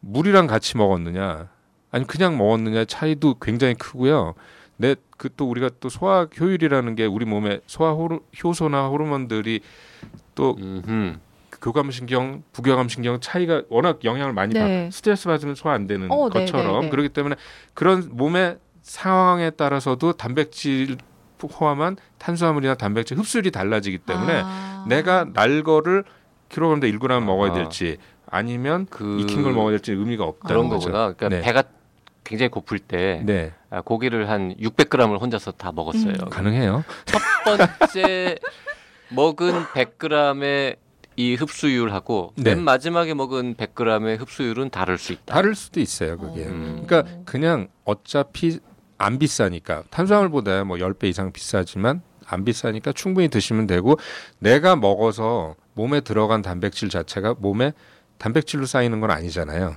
물이랑 0.00 0.46
같이 0.46 0.76
먹었느냐 0.78 1.48
아니 1.90 2.06
그냥 2.06 2.38
먹었느냐 2.38 2.86
차이도 2.86 3.34
굉장히 3.40 3.74
크고요. 3.74 4.34
내 4.78 4.94
그 5.18 5.28
또 5.36 5.50
우리가 5.50 5.70
또 5.80 5.88
소화 5.88 6.26
효율이라는 6.38 6.94
게 6.94 7.04
우리 7.04 7.24
몸에 7.26 7.60
소화 7.66 7.92
호르, 7.92 8.20
효소나 8.42 8.86
호르몬들이 8.88 9.60
또 10.34 10.56
음흠. 10.58 11.16
교감신경, 11.60 12.44
부교감신경 12.52 13.18
차이가 13.20 13.62
워낙 13.68 14.04
영향을 14.04 14.32
많이 14.32 14.54
네. 14.54 14.84
받. 14.86 14.92
스트레스 14.94 15.26
받으면 15.26 15.56
소화 15.56 15.74
안 15.74 15.88
되는 15.88 16.08
어, 16.10 16.28
네, 16.30 16.40
것처럼 16.40 16.72
네, 16.74 16.80
네. 16.82 16.90
그렇기 16.90 17.08
때문에 17.08 17.34
그런 17.74 18.08
몸의 18.12 18.58
상황에 18.82 19.50
따라서도 19.50 20.12
단백질 20.12 20.96
포함한 21.38 21.96
탄수화물이나 22.18 22.74
단백질 22.76 23.18
흡수율이 23.18 23.50
달라지기 23.50 23.98
때문에 23.98 24.42
아. 24.44 24.84
내가 24.88 25.26
날 25.32 25.64
거를 25.64 26.04
킬로그램 26.48 26.78
대 26.80 26.90
1g 26.92 27.22
먹어야 27.24 27.50
아. 27.50 27.54
될지 27.54 27.96
아니면 28.30 28.86
그 28.88 29.20
익힌 29.20 29.42
걸 29.42 29.52
먹어야 29.52 29.72
될지 29.72 29.92
의미가 29.92 30.22
없다는 30.24 30.46
그런 30.48 30.68
거죠. 30.68 30.92
거구나. 30.92 31.12
그러니까 31.14 31.28
네. 31.28 31.40
배가 31.40 31.64
굉장히 32.28 32.50
고플 32.50 32.78
때 32.78 33.22
네, 33.24 33.54
아, 33.70 33.80
고기를 33.80 34.28
한 34.28 34.54
600g을 34.58 35.18
혼자서 35.18 35.52
다 35.52 35.72
먹었어요. 35.72 36.12
음. 36.20 36.28
가능해요. 36.28 36.84
첫 37.06 37.20
번째 37.44 38.36
먹은 39.08 39.64
100g의 39.64 40.76
이 41.16 41.34
흡수율하고 41.34 42.34
네. 42.36 42.54
맨 42.54 42.62
마지막에 42.62 43.14
먹은 43.14 43.54
100g의 43.54 44.20
흡수율은 44.20 44.68
다를 44.68 44.98
수 44.98 45.14
있다. 45.14 45.34
다를 45.34 45.54
수도 45.54 45.80
있어요, 45.80 46.18
그게. 46.18 46.44
음. 46.44 46.84
그러니까 46.86 47.10
그냥 47.24 47.68
어차피 47.84 48.60
안 48.98 49.18
비싸니까 49.18 49.84
탄수화물보다 49.88 50.64
뭐 50.64 50.76
10배 50.76 51.04
이상 51.04 51.32
비싸지만 51.32 52.02
안 52.26 52.44
비싸니까 52.44 52.92
충분히 52.92 53.28
드시면 53.28 53.66
되고 53.66 53.98
내가 54.38 54.76
먹어서 54.76 55.54
몸에 55.72 56.02
들어간 56.02 56.42
단백질 56.42 56.90
자체가 56.90 57.36
몸에 57.38 57.72
단백질로 58.18 58.66
쌓이는 58.66 59.00
건 59.00 59.10
아니잖아요. 59.10 59.76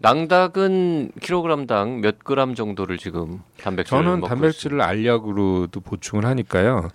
낭닭은 0.00 1.12
킬로그램당 1.20 2.00
몇 2.00 2.18
그램 2.24 2.54
정도를 2.54 2.98
지금 2.98 3.40
단백질을 3.62 4.02
저는 4.02 4.20
먹고 4.20 4.28
단백질을 4.28 4.80
알약으로도 4.80 5.80
보충을 5.80 6.24
하니까요. 6.24 6.88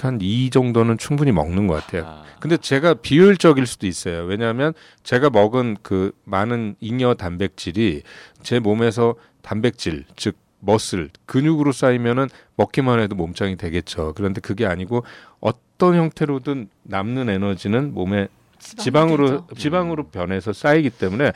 한 0.00 0.18
이 0.22 0.48
정도는 0.50 0.96
충분히 0.96 1.32
먹는 1.32 1.66
것 1.66 1.74
같아요. 1.74 2.04
아, 2.06 2.22
근데 2.38 2.56
제가 2.56 2.94
비효율적일 2.94 3.66
수도 3.66 3.88
있어요. 3.88 4.22
왜냐하면 4.26 4.72
제가 5.02 5.28
먹은 5.28 5.76
그 5.82 6.12
많은 6.24 6.76
잉여 6.78 7.14
단백질이 7.14 8.02
제 8.42 8.60
몸에서 8.60 9.16
단백질, 9.42 10.04
즉 10.14 10.36
머슬, 10.60 11.10
근육으로 11.26 11.72
쌓이면은 11.72 12.28
먹기만 12.56 13.00
해도 13.00 13.16
몸짱이 13.16 13.56
되겠죠. 13.56 14.12
그런데 14.14 14.40
그게 14.40 14.66
아니고 14.66 15.04
어떤 15.40 15.96
형태로든 15.96 16.68
남는 16.84 17.28
에너지는 17.28 17.92
몸에 17.92 18.28
지방으로 18.60 19.46
되죠. 19.46 19.46
지방으로 19.56 20.08
변해서 20.10 20.52
쌓이기 20.52 20.90
때문에 20.90 21.32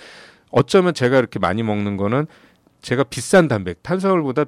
어쩌면 0.53 0.95
제가 0.95 1.19
이렇게 1.19 1.39
많이 1.39 1.63
먹는 1.65 1.97
거는 1.97 2.27
제가 2.83 3.05
비싼 3.05 3.49
단백, 3.49 3.83
탄수화물보다 3.83 4.45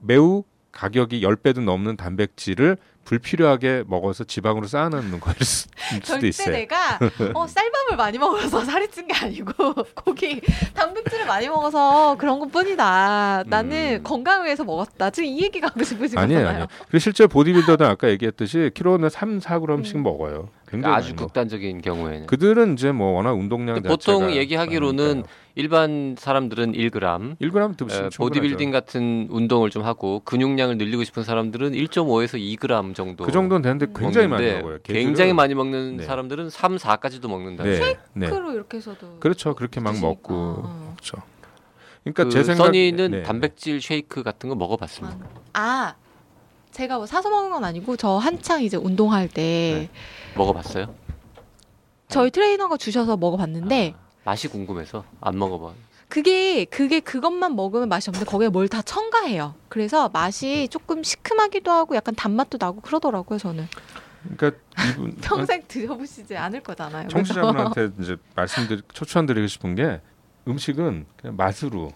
매우 0.00 0.44
가격이 0.70 1.22
10배도 1.22 1.62
넘는 1.62 1.96
단백질을 1.96 2.76
불필요하게 3.04 3.84
먹어서 3.86 4.24
지방으로 4.24 4.66
쌓아놓는 4.66 5.18
거일 5.18 5.36
수- 5.42 5.66
수도 5.94 6.04
절대 6.04 6.28
있어요. 6.28 6.50
내가 6.54 6.98
어, 7.32 7.46
쌀밥을 7.46 7.96
많이 7.96 8.18
먹어서 8.18 8.62
살이 8.64 8.86
찐 8.90 9.06
게 9.08 9.14
아니고 9.14 9.50
고기 9.96 10.42
단백질을 10.74 11.24
많이 11.24 11.48
먹어서 11.48 12.16
그런 12.18 12.38
것뿐이다. 12.38 13.44
나는 13.46 14.00
음. 14.00 14.02
건강을 14.04 14.44
위해서 14.44 14.62
먹었다. 14.64 15.08
지금 15.08 15.30
이 15.30 15.42
얘기가 15.42 15.68
하고 15.72 15.82
싶으신 15.82 16.18
아니에요, 16.18 16.40
거잖아요. 16.40 16.64
아니에요. 16.64 16.66
그리고 16.88 16.98
실제 16.98 17.26
보디빌더들 17.26 17.86
아까 17.86 18.10
얘기했듯이 18.10 18.70
키로는 18.74 19.08
3, 19.08 19.38
4g씩 19.40 19.96
음. 19.96 20.02
먹어요. 20.02 20.50
굉장히 20.70 20.94
아주. 20.96 21.16
극단적인 21.16 21.80
경우에는 21.80 22.26
그들은 22.26 22.74
이제 22.74 22.92
뭐 22.92 23.12
워낙 23.12 23.32
운동량 23.32 23.82
보통 23.82 24.30
얘기하기로는 24.32 25.24
일반 25.54 26.14
사람들은 26.18 26.72
1g 26.72 27.38
1g 27.40 27.76
드시면 27.76 28.06
어, 28.06 28.08
충분하죠. 28.10 28.18
보디빌딩 28.18 28.70
같은 28.70 29.26
운동을 29.30 29.70
좀 29.70 29.82
하고 29.84 30.20
근육량을 30.24 30.76
늘리고 30.78 31.04
싶은 31.04 31.24
사람들은 31.24 31.72
1.5에서 31.72 32.38
2g 32.38 32.94
정도 32.94 33.24
그 33.24 33.32
정도는 33.32 33.62
되는데 33.62 33.86
굉장히 33.98 34.28
많이 34.28 34.42
먹는데 34.44 34.62
먹어요. 34.62 34.78
굉장히 34.84 35.32
많이 35.32 35.54
먹는 35.54 35.96
네. 35.98 36.04
사람들은 36.04 36.50
3, 36.50 36.76
4까지도 36.76 37.28
먹는다. 37.28 37.64
네, 37.64 37.96
네. 38.12 38.28
크로 38.28 38.52
이렇게 38.52 38.76
해서도 38.76 39.18
그렇죠. 39.20 39.54
그렇게 39.54 39.80
막 39.80 39.92
드시니까. 39.92 40.08
먹고 40.08 40.34
어. 40.34 40.94
그렇죠. 40.96 41.22
그러니까 42.04 42.24
그 42.24 42.30
제 42.30 42.44
생각 42.44 42.66
써니는 42.66 43.10
네. 43.10 43.22
단백질 43.22 43.80
쉐이크 43.80 44.22
같은 44.22 44.48
거 44.48 44.54
먹어봤습니다. 44.54 45.18
아 45.54 45.94
제가 46.78 46.98
뭐 46.98 47.06
사서 47.06 47.28
먹은 47.28 47.50
건 47.50 47.64
아니고 47.64 47.96
저 47.96 48.18
한창 48.18 48.62
이제 48.62 48.76
운동할 48.76 49.26
때 49.28 49.88
먹어봤어요? 50.36 50.94
저희 52.06 52.30
트레이너가 52.30 52.76
주셔서 52.76 53.16
먹어봤는데 53.16 53.94
아, 53.96 54.00
맛이 54.24 54.46
궁금해서 54.46 55.02
안 55.20 55.36
먹어봐. 55.40 55.72
그게 56.08 56.64
그게 56.66 57.00
그것만 57.00 57.56
먹으면 57.56 57.88
맛이 57.88 58.08
없는데 58.10 58.30
거기에 58.30 58.48
뭘 58.48 58.68
다 58.68 58.80
첨가해요. 58.82 59.56
그래서 59.68 60.08
맛이 60.08 60.68
조금 60.70 61.02
시큼하기도 61.02 61.68
하고 61.68 61.96
약간 61.96 62.14
단맛도 62.14 62.58
나고 62.60 62.80
그러더라고요. 62.80 63.40
저는 63.40 63.66
그러니까 64.36 64.62
이분 64.92 65.16
평생 65.20 65.64
드셔보시지 65.66 66.36
않을 66.36 66.62
거잖아요. 66.62 67.08
청취자분한테 67.08 67.90
이제 68.00 68.16
말씀드리 68.36 68.82
초추한드리고 68.92 69.48
싶은 69.48 69.74
게 69.74 70.00
음식은 70.46 71.06
그냥 71.16 71.36
맛으로 71.36 71.90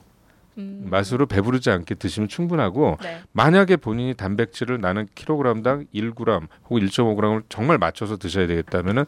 음. 0.59 0.87
맛으로 0.91 1.27
배부르지 1.27 1.71
않게 1.71 1.95
드시면 1.95 2.29
충분하고 2.29 2.99
네. 3.03 3.21
만약에 3.33 3.77
본인이 3.77 4.15
단백질을 4.15 4.81
나는 4.81 5.09
킬로그램당 5.15 5.87
1g 5.95 6.49
혹은 6.69 6.87
1.5g을 6.87 7.45
정말 7.49 7.79
맞춰서 7.79 8.17
드셔야 8.17 8.47
되겠다면은 8.47 9.05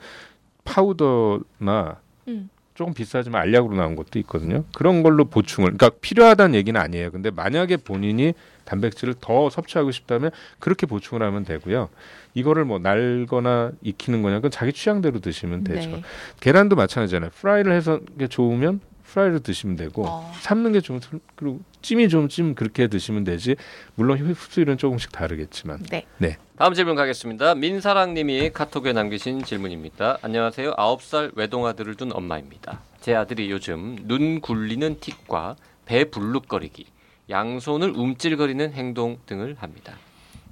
파우더나 0.64 2.00
음. 2.28 2.48
조금 2.74 2.92
비싸지만 2.92 3.40
알약으로 3.42 3.76
나온 3.76 3.94
것도 3.94 4.18
있거든요. 4.20 4.64
그런 4.74 5.04
걸로 5.04 5.26
보충을 5.26 5.76
그러니까 5.76 5.90
필요하다는 6.00 6.56
얘기는 6.56 6.78
아니에요. 6.78 7.12
근데 7.12 7.30
만약에 7.30 7.76
본인이 7.76 8.34
단백질을 8.64 9.14
더 9.20 9.48
섭취하고 9.48 9.92
싶다면 9.92 10.32
그렇게 10.58 10.86
보충을 10.86 11.24
하면 11.24 11.44
되고요. 11.44 11.88
이거를 12.34 12.64
뭐 12.64 12.80
날거나 12.80 13.72
익히는 13.82 14.22
거냐 14.22 14.36
그건 14.36 14.50
자기 14.50 14.72
취향대로 14.72 15.20
드시면 15.20 15.62
되죠. 15.62 15.88
네. 15.88 16.02
계란도 16.40 16.74
마찬가지잖아요. 16.74 17.30
프라이를 17.30 17.72
해서 17.72 18.00
게 18.18 18.26
좋으면 18.26 18.80
프라이를 19.14 19.40
드시면 19.40 19.76
되고 19.76 20.04
어. 20.06 20.32
삶는 20.40 20.72
게 20.72 20.80
삶- 20.80 21.20
그리고 21.36 21.60
찜이 21.82 22.08
좋으면 22.08 22.28
찜 22.28 22.54
그렇게 22.56 22.88
드시면 22.88 23.22
되지. 23.22 23.54
물론 23.94 24.18
흡수율은 24.18 24.76
조금씩 24.76 25.12
다르겠지만. 25.12 25.84
네. 26.18 26.36
다음 26.56 26.74
질문 26.74 26.96
가겠습니다. 26.96 27.54
민사랑님이 27.54 28.50
카톡에 28.50 28.92
남기신 28.92 29.44
질문입니다. 29.44 30.18
안녕하세요. 30.22 30.74
9살 30.74 31.36
외동아들을 31.36 31.94
둔 31.94 32.10
엄마입니다. 32.12 32.80
제 33.00 33.14
아들이 33.14 33.50
요즘 33.50 33.96
눈 34.02 34.40
굴리는 34.40 34.98
틱과 34.98 35.56
배 35.86 36.04
불룩거리기, 36.10 36.86
양손을 37.30 37.90
움찔거리는 37.96 38.72
행동 38.72 39.18
등을 39.26 39.56
합니다. 39.60 39.94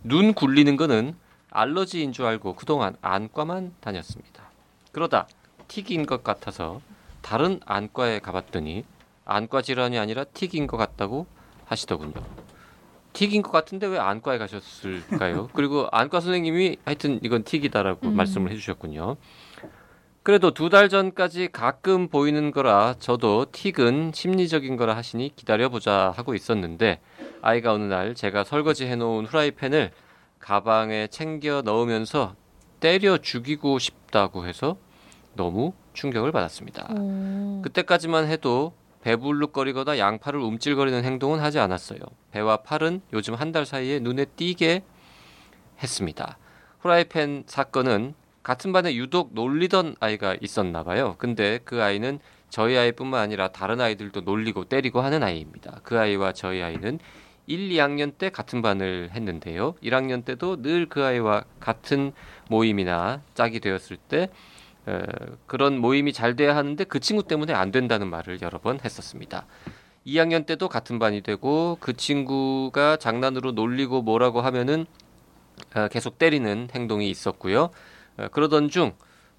눈 0.05 0.35
굴리는 0.35 0.77
거는 0.77 1.15
알러지인 1.51 2.13
줄 2.13 2.27
알고 2.27 2.55
그동안 2.55 2.95
안과만 3.01 3.73
다녔습니다. 3.81 4.45
그러다 4.93 5.27
틱인 5.69 6.07
것 6.07 6.23
같아서 6.23 6.81
다른 7.23 7.61
안과에 7.65 8.19
가봤더니 8.19 8.85
안과 9.25 9.63
질환이 9.63 9.99
아니라 9.99 10.25
틱인 10.25 10.67
것 10.67 10.77
같다고 10.77 11.27
하시더군요. 11.65 12.13
틱인 13.15 13.43
것 13.43 13.53
같은데 13.53 13.87
왜 13.87 13.99
안과에 13.99 14.39
가셨을까요? 14.39 15.49
그리고 15.55 15.87
안과 15.93 16.21
선생님이 16.21 16.79
하여튼 16.85 17.21
이건 17.23 17.45
틱이다라고 17.45 18.09
음. 18.09 18.17
말씀을 18.17 18.51
해주셨군요. 18.51 19.17
그래도 20.23 20.53
두 20.55 20.69
달 20.71 20.89
전까지 20.89 21.49
가끔 21.53 22.09
보이는 22.09 22.53
거라 22.53 22.95
저도 23.01 23.47
틱은 23.51 24.13
심리적인 24.15 24.77
거라 24.77 24.95
하시니 24.97 25.35
기다려보자 25.35 26.13
하고 26.17 26.35
있었는데 26.35 27.01
아이가 27.43 27.73
어느 27.73 27.85
날 27.85 28.15
제가 28.15 28.45
설거지 28.45 28.87
해놓은 28.87 29.27
후라이팬을 29.27 29.91
가방에 30.39 31.09
챙겨 31.09 31.63
넣으면서 31.63 32.35
때려 32.79 33.19
죽이고 33.19 33.79
싶다고 33.81 34.47
해서 34.47 34.77
너무 35.35 35.73
충격을 35.95 36.33
받았습니다. 36.33 36.87
어. 36.91 37.61
그때까지만 37.65 38.27
해도 38.27 38.73
배불룩거리거나 39.03 39.99
양팔을 39.99 40.39
움찔거리는 40.41 41.05
행동은 41.05 41.41
하지 41.41 41.59
않았어요. 41.59 41.99
배와 42.31 42.59
팔은 42.59 43.03
요즘 43.13 43.35
한 43.35 43.53
달 43.53 43.67
사이에 43.67 43.99
눈에 43.99 44.25
띄게 44.25 44.83
했습니다. 45.83 46.39
후라이팬 46.81 47.45
사건은 47.47 48.15
같은 48.43 48.73
반에 48.73 48.95
유독 48.95 49.31
놀리던 49.35 49.97
아이가 50.01 50.37
있었나 50.41 50.83
봐요. 50.83 51.15
근데 51.19 51.61
그 51.65 51.83
아이는 51.83 52.19
저희 52.51 52.77
아이뿐만 52.77 53.21
아니라 53.21 53.49
다른 53.49 53.81
아이들도 53.81 54.23
놀리고 54.23 54.65
때리고 54.65 55.01
하는 55.01 55.23
아이입니다. 55.23 55.81
그 55.83 55.99
아이와 55.99 56.33
저희 56.33 56.63
아이는 56.63 56.99
1, 57.47 57.71
2학년 57.71 58.17
때 58.19 58.31
같은 58.31 58.63
반을 58.63 59.11
했는데요. 59.13 59.75
1학년 59.83 60.25
때도 60.25 60.63
늘 60.63 60.87
그 60.89 61.05
아이와 61.05 61.45
같은 61.61 62.13
모임이나 62.49 63.21
짝이 63.35 63.59
되었을 63.61 63.97
때 63.97 64.29
에, 64.89 65.01
그런 65.47 65.79
모임이 65.79 66.13
잘 66.13 66.37
돼야 66.37 66.57
하는데 66.57 66.83
그 66.85 67.01
친구 67.01 67.23
때문에 67.23 67.53
안 67.53 67.71
된다는 67.71 68.09
말을 68.09 68.41
여러 68.43 68.59
번 68.59 68.79
했었습니다. 68.85 69.47
2학년 70.07 70.47
때도 70.47 70.69
같은 70.69 70.99
반이 70.99 71.21
되고 71.23 71.77
그 71.81 71.93
친구가 71.97 72.97
장난으로 72.97 73.53
놀리고 73.53 74.03
뭐라고 74.03 74.41
하면은 74.41 74.87
어, 75.77 75.89
계속 75.89 76.19
때리는 76.19 76.69
행동이 76.75 77.09
있었고요. 77.11 77.71
어, 78.19 78.29
그러던 78.33 78.69
중 78.69 78.93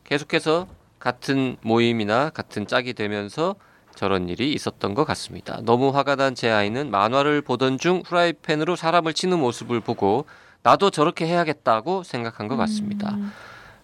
계속해서 0.06 0.68
같은 1.00 1.58
모임이나 1.62 2.30
같은 2.30 2.66
짝이 2.66 2.94
되면서 2.94 3.56
저런 3.96 4.30
일이 4.30 4.54
있었던 4.54 4.94
것 4.96 5.04
같습니다. 5.06 5.60
너무 5.64 5.90
화가 5.90 6.16
난 6.16 6.34
제 6.34 6.50
아이는 6.50 6.90
만화를 6.90 7.42
보던 7.42 7.78
중 7.78 8.02
후라이팬으로 8.06 8.76
사람을 8.76 9.14
치는 9.14 9.38
모습을 9.40 9.82
보고 9.82 10.26
나도 10.64 10.90
저렇게 10.90 11.28
해야겠다고 11.28 12.04
생각한 12.04 12.48
것 12.48 12.56
같습니다. 12.56 13.12
음. 13.16 13.32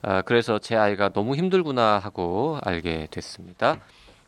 아, 0.02 0.22
그래서 0.22 0.60
제 0.60 0.76
아이가 0.76 1.10
너무 1.10 1.36
힘들구나 1.36 2.00
하고 2.00 2.60
알게 2.64 3.08
됐습니다. 3.12 3.78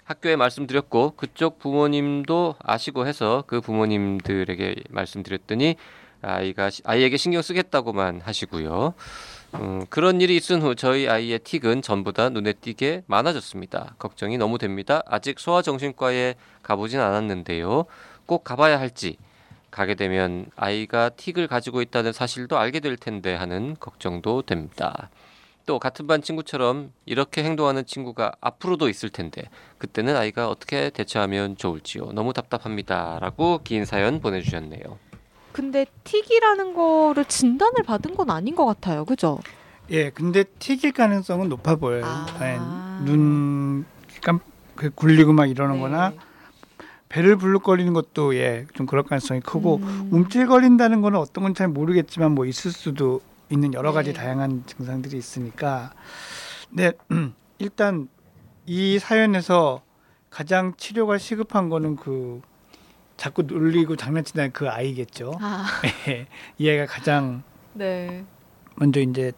학교에 0.03 0.35
말씀드렸고 0.35 1.13
그쪽 1.15 1.59
부모님도 1.59 2.55
아시고 2.59 3.07
해서 3.07 3.43
그 3.47 3.61
부모님들에게 3.61 4.75
말씀드렸더니 4.89 5.75
아이가 6.21 6.69
아이에게 6.83 7.15
신경 7.17 7.41
쓰겠다고만 7.41 8.21
하시고요. 8.21 8.93
음, 9.55 9.85
그런 9.89 10.21
일이 10.21 10.35
있은 10.35 10.61
후 10.61 10.75
저희 10.75 11.07
아이의 11.07 11.39
틱은 11.39 11.81
전보다 11.81 12.29
눈에 12.29 12.53
띄게 12.53 13.03
많아졌습니다. 13.07 13.95
걱정이 13.97 14.37
너무 14.37 14.57
됩니다. 14.57 15.01
아직 15.05 15.39
소아정신과에 15.39 16.35
가보진 16.63 16.99
않았는데요. 16.99 17.85
꼭 18.25 18.43
가봐야 18.43 18.79
할지 18.79 19.17
가게 19.71 19.95
되면 19.95 20.47
아이가 20.57 21.09
틱을 21.09 21.47
가지고 21.47 21.81
있다는 21.81 22.11
사실도 22.11 22.57
알게 22.57 22.81
될 22.81 22.97
텐데 22.97 23.33
하는 23.33 23.77
걱정도 23.79 24.41
됩니다. 24.41 25.09
또 25.71 25.79
같은 25.79 26.05
반 26.05 26.21
친구처럼 26.21 26.91
이렇게 27.05 27.45
행동하는 27.45 27.85
친구가 27.85 28.33
앞으로도 28.41 28.89
있을 28.89 29.07
텐데 29.07 29.43
그때는 29.77 30.17
아이가 30.17 30.49
어떻게 30.49 30.89
대처하면 30.89 31.55
좋을지요. 31.55 32.11
너무 32.11 32.33
답답합니다라고 32.33 33.61
긴 33.63 33.85
사연 33.85 34.19
보내주셨네요. 34.19 34.81
근데 35.53 35.85
틱이라는 36.03 36.73
거를 36.73 37.23
진단을 37.23 37.83
받은 37.85 38.15
건 38.15 38.31
아닌 38.31 38.53
것 38.53 38.65
같아요. 38.65 39.05
그죠? 39.05 39.39
예, 39.91 40.09
근데 40.09 40.43
튀길 40.43 40.91
가능성은 40.91 41.47
높아 41.47 41.77
보여요. 41.77 42.03
아. 42.03 42.25
예, 42.41 42.59
눈 43.05 43.85
깜, 44.21 44.41
그 44.75 44.89
굴리고 44.89 45.31
막 45.31 45.45
이러는거나 45.45 46.09
네. 46.09 46.17
배를 47.07 47.37
불룩거리는 47.37 47.93
것도 47.93 48.35
예, 48.35 48.65
좀 48.73 48.85
그럴 48.85 49.03
가능성이 49.03 49.39
크고 49.39 49.77
음. 49.77 50.09
움찔거린다는 50.11 50.99
거는 50.99 51.17
어떤 51.17 51.45
건 51.45 51.53
잘 51.53 51.69
모르겠지만 51.69 52.33
뭐 52.33 52.45
있을 52.45 52.71
수도 52.71 53.21
있는 53.51 53.73
여러 53.73 53.91
가지 53.91 54.13
네. 54.13 54.19
다양한 54.19 54.63
증상들이 54.65 55.17
있으니까. 55.17 55.91
네, 56.69 56.93
일단 57.59 58.07
이 58.65 58.97
사연에서 58.97 59.81
가장 60.29 60.73
치료가 60.77 61.17
시급한 61.17 61.69
거는 61.69 61.97
그 61.97 62.41
자꾸 63.17 63.43
놀리고 63.43 63.97
장난치는 63.97 64.51
그 64.53 64.69
아이겠죠. 64.69 65.33
아, 65.41 65.65
예, 66.07 66.27
이 66.57 66.69
아이가 66.69 66.85
가장 66.85 67.43
네. 67.73 68.23
먼저 68.75 69.01
이제 69.01 69.33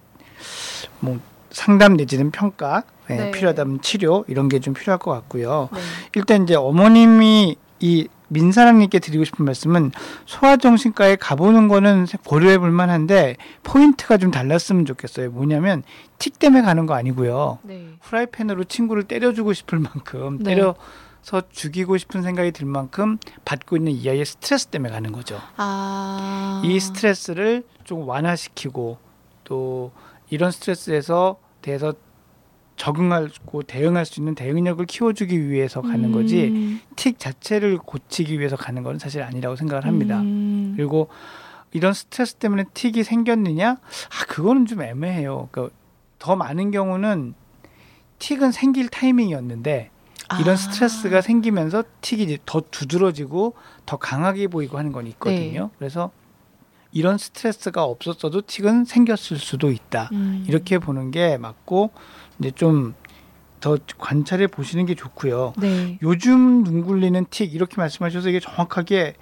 뭐 1.00 1.20
상담 1.50 1.94
내지는 1.96 2.32
평가 2.32 2.84
예, 3.10 3.16
네. 3.16 3.32
필요하다면 3.32 3.82
치료 3.82 4.24
이런 4.28 4.48
게 4.48 4.60
좀 4.60 4.74
필요할 4.74 5.00
것 5.00 5.12
같고요. 5.12 5.70
네. 5.74 5.80
일단 6.16 6.44
이제 6.44 6.56
어머님이 6.56 7.56
이 7.80 8.08
민사랑님께 8.34 9.00
드리고 9.00 9.24
싶은 9.24 9.46
말씀은 9.46 9.92
소아정신과에 10.26 11.16
가보는 11.16 11.68
거는 11.68 12.08
고려해 12.26 12.58
볼 12.58 12.72
만한데 12.72 13.38
포인트가 13.64 14.18
좀 14.18 14.32
달랐으면 14.32 14.86
좋겠어요. 14.86 15.32
뭐냐면 15.32 15.84
틱 16.20 16.40
때문에 16.40 16.64
가는 16.64 16.86
거 16.86 16.94
아니고요. 16.96 17.60
네. 17.64 17.90
후라이팬으로 18.02 18.66
친구를 18.66 19.04
때려주고 19.04 19.54
싶을 19.54 19.80
만큼 19.80 20.40
네. 20.40 20.56
때려 20.56 20.76
서 21.22 21.42
죽이고 21.50 21.98
싶은 21.98 22.22
생각이 22.22 22.52
들 22.52 22.66
만큼 22.66 23.18
받고 23.46 23.78
있는 23.78 23.94
이 23.94 24.10
아이의 24.10 24.26
스트레스 24.26 24.68
때문에 24.68 24.92
가는 24.92 25.12
거죠. 25.14 25.40
아. 25.56 26.62
이 26.66 26.78
스트레스를 26.82 27.64
좀 27.86 28.06
완화시키고 28.08 28.98
또 29.46 29.92
이런 30.30 30.52
스트레스에서 30.52 31.38
대해서 31.62 31.94
적응하고 32.76 33.64
대응할 33.64 34.06
수 34.06 34.20
있는 34.20 34.36
대응력을 34.36 34.86
키워주기 34.86 35.50
위해서 35.50 35.82
가는 35.82 36.12
거지 36.12 36.46
음. 36.46 36.82
틱 36.96 37.20
자체를 37.20 37.78
고치기 37.78 38.40
위해서 38.40 38.56
가는 38.56 38.84
건 38.84 39.00
사실 39.00 39.22
아니라고 39.22 39.56
생각을 39.56 39.86
합니다. 39.86 40.22
음. 40.22 40.74
그리고 40.76 41.08
이런 41.72 41.94
스트레스 41.94 42.36
때문에 42.36 42.66
틱이 42.74 43.04
생겼느냐? 43.04 43.72
아 43.72 44.26
그거는 44.28 44.66
좀 44.66 44.82
애매해요. 44.82 45.50
그러니까 45.52 45.76
더 46.20 46.36
많은 46.36 46.72
경우는 46.72 47.34
틱은 48.20 48.52
생길 48.52 48.90
타이밍이었는데 48.90 49.90
이런 50.40 50.54
아. 50.54 50.56
스트레스가 50.56 51.22
생기면서 51.22 51.84
틱이 52.02 52.40
더 52.46 52.62
두드러지고 52.72 53.54
더 53.86 53.98
강하게 53.98 54.48
보이고 54.48 54.78
하는 54.78 54.92
건 54.92 55.08
있거든요. 55.08 55.64
네. 55.64 55.70
그래서 55.78 56.12
이런 56.92 57.18
스트레스가 57.18 57.84
없었어도 57.84 58.42
틱은 58.42 58.86
생겼을 58.86 59.38
수도 59.38 59.72
있다. 59.72 60.10
음. 60.14 60.46
이렇게 60.48 60.78
보는 60.78 61.12
게 61.12 61.38
맞고 61.38 61.92
이제 62.40 62.52
좀 62.52 62.94
더 63.64 63.78
관찰해 63.98 64.48
보시는 64.48 64.86
게 64.86 64.94
좋고요. 64.94 65.54
네. 65.58 65.98
요즘 66.02 66.66
눈 66.66 66.84
굴리는 66.84 67.26
틱 67.30 67.56
이렇게 67.56 67.78
말씀하셔서 67.78 68.28
이게 68.28 68.42
정확하게 68.42 69.14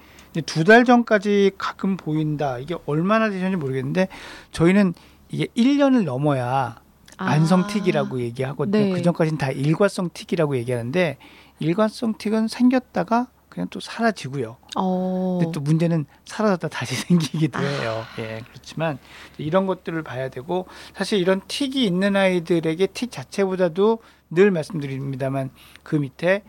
두 0.47 0.63
달 0.63 0.84
전까지 0.84 1.52
가끔 1.60 1.95
보인다. 1.95 2.58
이게 2.58 2.76
얼마나 2.88 3.30
되셨는지 3.30 3.58
모르겠는데 3.58 4.08
저희는 4.52 4.95
이게 5.30 5.45
1년을 5.56 6.06
넘어야 6.06 6.82
만성 7.19 7.67
틱이라고 7.67 8.19
얘기하거든요. 8.21 8.84
네. 8.86 8.91
그 8.91 9.04
전까지는 9.04 9.38
다 9.38 9.52
일과성 9.52 10.10
틱이라고 10.12 10.58
얘기하는데 10.58 11.17
일과성 11.60 12.15
틱은 12.17 12.47
생겼다가 12.47 13.28
그냥 13.51 13.67
또 13.69 13.79
사라지고요. 13.79 14.55
어. 14.77 15.37
근데 15.41 15.51
또 15.51 15.59
문제는 15.59 16.05
사라졌다 16.25 16.69
다시 16.69 16.95
생기기도 17.45 17.59
해요. 17.59 18.03
예, 18.17 18.41
그렇지만 18.49 18.97
이런 19.37 19.67
것들을 19.67 20.01
봐야 20.03 20.29
되고 20.29 20.65
사실 20.95 21.19
이런 21.19 21.41
틱이 21.47 21.85
있는 21.85 22.15
아이들에게 22.15 22.87
틱 22.87 23.11
자체보다도 23.11 23.99
늘 24.31 24.49
말씀드립니다만 24.51 25.49
그 25.83 25.97
밑에 25.97 26.43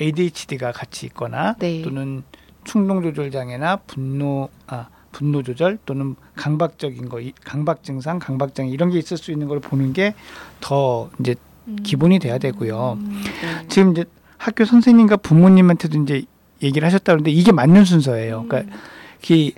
ADHD가 0.00 0.72
같이 0.72 1.06
있거나 1.06 1.54
네. 1.58 1.82
또는 1.82 2.22
충동 2.64 3.02
조절 3.02 3.30
장애나 3.30 3.76
분노 3.86 4.48
아 4.68 4.88
분노 5.12 5.42
조절 5.42 5.78
또는 5.84 6.14
강박적인 6.36 7.08
거 7.08 7.20
이- 7.20 7.32
강박 7.44 7.82
증상, 7.82 8.20
강박 8.20 8.54
장애 8.54 8.70
이런 8.70 8.90
게 8.90 8.98
있을 8.98 9.16
수 9.16 9.32
있는 9.32 9.48
걸 9.48 9.58
보는 9.60 9.92
게 9.92 10.14
더 10.60 11.10
이제 11.18 11.34
음. 11.66 11.76
기본이 11.82 12.18
돼야 12.20 12.38
되고요. 12.38 12.98
음, 13.00 13.22
네. 13.42 13.66
지금 13.68 13.90
이제 13.92 14.04
학교 14.40 14.64
선생님과 14.64 15.18
부모님한테도 15.18 16.02
이제 16.02 16.22
얘기를 16.62 16.86
하셨다는데 16.86 17.30
이게 17.30 17.52
맞는 17.52 17.84
순서예요. 17.84 18.46
그러니까 18.48 18.74
음. 18.74 18.80
이 19.28 19.52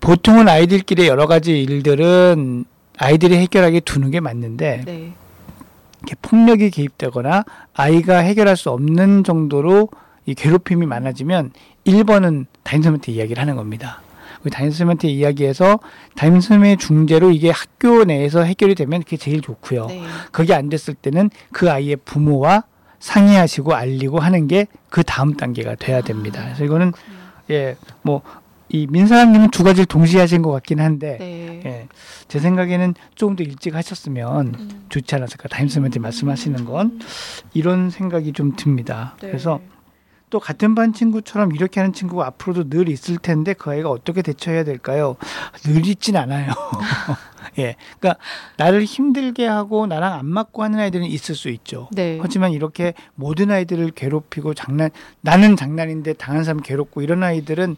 보통은 0.00 0.50
아이들끼리 0.50 1.08
여러 1.08 1.26
가지 1.26 1.62
일들은 1.62 2.66
아이들이 2.98 3.38
해결하게 3.38 3.80
두는 3.80 4.10
게 4.10 4.20
맞는데 4.20 4.82
네. 4.84 5.12
이렇게 6.02 6.14
폭력이 6.20 6.70
개입되거나 6.70 7.44
아이가 7.72 8.18
해결할 8.18 8.58
수 8.58 8.68
없는 8.70 9.24
정도로 9.24 9.88
이 10.26 10.34
괴롭힘이 10.34 10.84
많아지면 10.84 11.52
1번은 11.86 12.44
담임선생님한테 12.64 13.12
이야기를 13.12 13.40
하는 13.40 13.56
겁니다. 13.56 14.02
그 14.42 14.50
담임선생님한테 14.50 15.08
이야기해서 15.08 15.80
담임선생님의 16.16 16.76
중재로 16.76 17.30
이게 17.30 17.50
학교 17.50 18.04
내에서 18.04 18.42
해결이 18.42 18.74
되면 18.74 19.02
그게 19.02 19.16
제일 19.16 19.40
좋고요. 19.40 19.86
네. 19.86 20.02
그게 20.32 20.52
안 20.52 20.68
됐을 20.68 20.92
때는 20.92 21.30
그 21.50 21.70
아이의 21.70 21.96
부모와 22.04 22.64
상의하시고 23.00 23.74
알리고 23.74 24.18
하는 24.20 24.48
게 24.48 24.66
그 24.90 25.02
다음 25.02 25.34
단계가 25.34 25.74
돼야 25.74 26.00
됩니다. 26.00 26.42
그래서 26.44 26.64
이거는 26.64 26.92
예, 27.50 27.76
뭐 28.02 28.22
이 28.70 28.86
민사장님은 28.90 29.50
두 29.50 29.64
가지를 29.64 29.86
동시에 29.86 30.20
하신 30.20 30.42
것 30.42 30.50
같긴 30.50 30.80
한데 30.80 31.16
네. 31.18 31.62
예, 31.64 31.88
제 32.28 32.38
생각에는 32.38 32.94
조금 33.14 33.34
더 33.34 33.42
일찍 33.42 33.74
하셨으면 33.74 34.54
음. 34.58 34.84
좋지 34.90 35.14
않았을까 35.14 35.48
담임선생님한테 35.48 36.00
말씀하시는 36.00 36.64
건 36.66 37.00
이런 37.54 37.88
생각이 37.88 38.32
좀 38.32 38.56
듭니다. 38.56 39.16
네. 39.20 39.28
그래서 39.28 39.60
또 40.30 40.38
같은 40.38 40.74
반 40.74 40.92
친구처럼 40.92 41.54
이렇게 41.54 41.80
하는 41.80 41.94
친구가 41.94 42.26
앞으로도 42.26 42.68
늘 42.68 42.90
있을 42.90 43.16
텐데 43.16 43.54
그 43.54 43.70
아이가 43.70 43.88
어떻게 43.88 44.20
대처해야 44.20 44.64
될까요? 44.64 45.16
늘 45.64 45.86
있진 45.86 46.18
않아요. 46.18 46.52
예, 47.58 47.76
그러니까 47.98 48.20
나를 48.56 48.84
힘들게 48.84 49.46
하고 49.46 49.86
나랑 49.86 50.14
안 50.14 50.26
맞고 50.26 50.62
하는 50.62 50.78
아이들은 50.78 51.06
있을 51.06 51.34
수 51.34 51.48
있죠. 51.50 51.88
네. 51.92 52.18
하지만 52.20 52.52
이렇게 52.52 52.94
모든 53.14 53.50
아이들을 53.50 53.90
괴롭히고 53.92 54.54
장난 54.54 54.90
나는 55.20 55.56
장난인데 55.56 56.14
당한 56.14 56.44
사람 56.44 56.60
괴롭고 56.60 57.02
이런 57.02 57.22
아이들은 57.22 57.76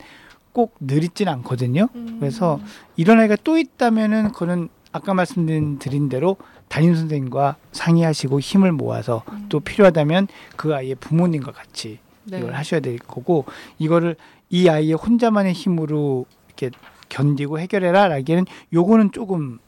꼭늘 0.53 1.05
있진 1.05 1.29
않거든요. 1.29 1.89
음. 1.95 2.17
그래서 2.21 2.61
이런 2.97 3.21
아이가 3.21 3.37
또 3.43 3.57
있다면은 3.57 4.33
그거는 4.33 4.69
아까 4.93 5.15
말씀드린 5.15 6.09
대로 6.09 6.37
담임 6.69 6.95
선생님과 6.95 7.57
상의하시고 7.73 8.41
힘을 8.41 8.73
모아서 8.73 9.23
또 9.49 9.61
필요하다면 9.61 10.29
그 10.57 10.75
아이의 10.75 10.97
부모님과 10.97 11.53
같이 11.53 11.99
네. 12.25 12.39
이걸 12.39 12.55
하셔야 12.55 12.81
될 12.81 12.99
거고 12.99 13.45
이거를 13.79 14.17
이 14.51 14.69
아이의 14.69 14.95
혼자만의 14.95 15.53
힘으로 15.53 16.27
이렇게 16.47 16.71
견디고 17.09 17.59
해결해라 17.59 18.09
라기에는 18.09 18.47
요거는 18.73 19.13
조금 19.13 19.59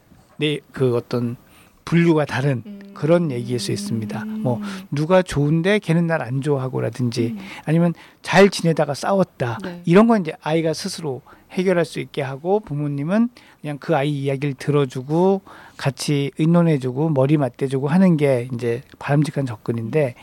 내 0.42 0.58
그 0.72 0.96
어떤 0.96 1.36
분류가 1.84 2.24
다른 2.24 2.62
음. 2.66 2.80
그런 2.94 3.30
얘기일 3.30 3.58
수 3.58 3.70
있습니다. 3.72 4.24
뭐 4.24 4.56
음. 4.58 4.62
누가 4.90 5.22
좋은데 5.22 5.78
걔는 5.78 6.06
날 6.06 6.22
안 6.22 6.40
좋아하고라든지 6.40 7.34
음. 7.36 7.38
아니면 7.64 7.94
잘 8.22 8.48
지내다가 8.50 8.94
싸웠다 8.94 9.58
네. 9.62 9.82
이런 9.84 10.06
건 10.08 10.20
이제 10.22 10.32
아이가 10.42 10.72
스스로 10.74 11.22
해결할 11.52 11.84
수 11.84 12.00
있게 12.00 12.22
하고 12.22 12.60
부모님은 12.60 13.28
그냥 13.60 13.78
그 13.78 13.94
아이 13.96 14.10
이야기를 14.10 14.54
들어주고 14.54 15.42
같이 15.76 16.30
의논해주고 16.38 17.10
머리 17.10 17.36
맞대주고 17.36 17.88
하는 17.88 18.16
게 18.16 18.48
이제 18.54 18.82
바람직한 18.98 19.44
접근인데 19.46 20.14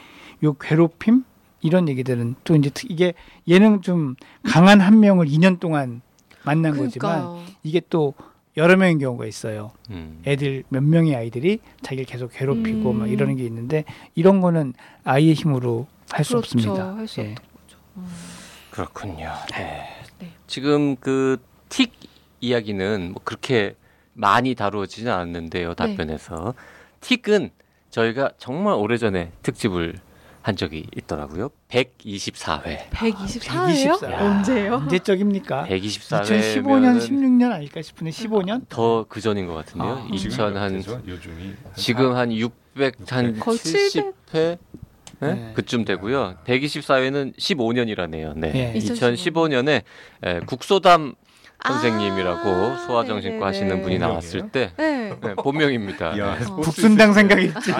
요 0.44 0.54
괴롭힘 0.54 1.24
이런 1.62 1.88
얘기들은 1.90 2.36
또 2.46 2.56
이제 2.56 2.70
특- 2.70 2.90
이게 2.90 3.14
얘는 3.50 3.82
좀 3.82 4.16
강한 4.44 4.80
한 4.80 5.00
명을 5.02 5.28
2년 5.28 5.60
동안 5.60 6.02
만난 6.44 6.72
거지만 6.78 6.90
그러니까요. 7.20 7.40
이게 7.64 7.82
또 7.90 8.14
여러 8.60 8.76
명의 8.78 8.97
경우가 8.99 9.26
있어요. 9.26 9.72
음. 9.89 10.22
애들 10.28 10.64
몇 10.70 10.84
명의 10.84 11.16
아이들이 11.16 11.60
자기를 11.82 12.05
계속 12.05 12.32
괴롭히고 12.34 12.91
음. 12.91 12.99
막 12.99 13.10
이러는 13.10 13.36
게 13.36 13.43
있는데 13.45 13.86
이런 14.16 14.41
거는 14.41 14.74
아이의 15.03 15.34
힘으로 15.34 15.88
할수 16.12 16.34
그렇죠. 16.34 16.57
없습니다. 16.57 16.95
할수 16.95 17.22
예. 17.22 17.36
그렇군요. 18.72 19.32
네. 19.53 19.88
네. 20.20 20.28
지금 20.47 20.95
그 20.97 21.38
틱 21.70 21.93
이야기는 22.41 23.12
뭐 23.14 23.22
그렇게 23.24 23.76
많이 24.14 24.55
다루어지진 24.55 25.07
않았는데요. 25.07 25.76
답변에서 25.76 26.55
틱은 27.01 27.51
저희가 27.91 28.32
정말 28.38 28.74
오래전에 28.74 29.32
특집을 29.43 29.99
한 30.42 30.56
적이 30.56 30.88
있더라고요. 30.96 31.50
124회. 31.70 32.90
124회요? 32.92 34.00
124. 34.00 34.26
언제요? 34.26 34.74
언제적입니까? 34.76 35.66
124회. 35.70 36.22
2015년, 36.24 37.00
16년 37.00 37.52
아닐까 37.52 37.82
싶은데 37.82 38.12
15년? 38.12 38.68
더 38.70 39.06
그 39.10 39.22
전인 39.22 39.48
것 39.48 39.54
같은데요. 39.54 39.92
아. 39.92 40.08
2000한 40.12 41.08
요즘이 41.08 41.54
지금 41.76 42.16
한 42.16 42.32
600, 42.32 42.96
한 43.12 43.40
거의 43.40 43.58
70회 43.58 44.58
네? 45.22 45.34
네. 45.34 45.52
그쯤 45.54 45.84
되고요. 45.84 46.38
124회는 46.46 47.36
15년이라네요. 47.36 48.38
네. 48.38 48.52
네. 48.52 48.74
2015년에 48.76 49.82
에, 50.24 50.40
국소담 50.46 51.16
선생님이라고 51.66 52.49
아, 52.49 52.78
소아정신과 52.88 53.36
네네네. 53.38 53.45
하시는 53.45 53.82
분이 53.82 53.99
나왔을 53.99 54.49
때 54.49 54.72
네. 54.78 55.14
네, 55.22 55.36
본명입니다. 55.36 56.18
야, 56.18 56.38
네. 56.39 56.45
어. 56.45 56.55
국순당 56.55 57.14
생각했지. 57.14 57.72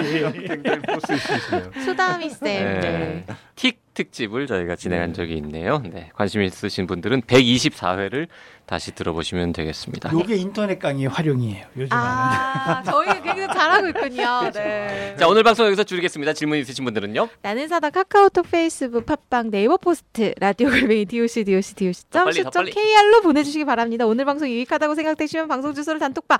수다미 1.84 2.30
쌤. 2.30 2.40
네. 2.64 2.80
네. 2.80 3.26
틱 3.56 3.80
특집을 3.94 4.46
저희가 4.46 4.76
진행한 4.76 5.12
적이 5.12 5.34
있네요. 5.38 5.82
네. 5.84 6.10
관심 6.14 6.42
있으신 6.42 6.86
분들은 6.86 7.22
124회를 7.22 8.28
다시 8.70 8.92
들어보시면 8.94 9.52
되겠습니다. 9.52 10.12
요게 10.12 10.36
인터넷 10.36 10.78
강의 10.78 11.06
활용이에요. 11.06 11.66
요즘에는. 11.76 11.88
아, 11.90 12.80
저희 12.84 13.20
굉장히 13.20 13.48
잘하고 13.52 13.88
있군요. 13.88 14.48
네. 14.54 15.16
자, 15.18 15.26
오늘 15.26 15.42
방송 15.42 15.66
여기서 15.66 15.82
줄이겠습니다. 15.82 16.34
질문 16.34 16.56
있으신 16.58 16.84
분들은요? 16.84 17.28
나는 17.42 17.66
의사다 17.66 17.90
카카오톡, 17.90 18.48
페이스북, 18.48 19.06
팟빵, 19.06 19.50
네이버 19.50 19.76
포스트, 19.76 20.32
라디오 20.38 20.68
골뱅이 20.70 21.04
doc 21.04 21.42
doc 21.42 21.74
doc 21.74 22.04
더 22.10 22.24
빨리. 22.24 22.70
kr로 22.70 23.22
보내주시기 23.22 23.64
바랍니다. 23.64 24.06
오늘 24.06 24.24
방송 24.24 24.48
유익하다고 24.48 24.94
생각되시면 24.94 25.48
방송 25.48 25.74
주소를 25.74 25.98
단톡방, 25.98 26.38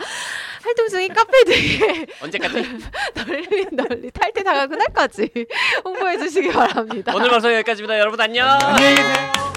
활동 0.63 0.89
중인 0.89 1.13
카페 1.13 1.43
등에 1.43 2.07
언제까지? 2.23 2.63
널리 3.27 3.67
널리 3.73 4.11
탈퇴 4.13 4.45
당할 4.45 4.69
그날까지 4.69 5.29
홍보해 5.85 6.17
주시기 6.17 6.51
바랍니다. 6.51 7.13
오늘 7.13 7.29
방송 7.29 7.53
여기까지입니다. 7.53 7.99
여러분 7.99 8.21
안녕. 8.21 8.47
안녕히 8.63 8.95
계세요. 8.95 9.50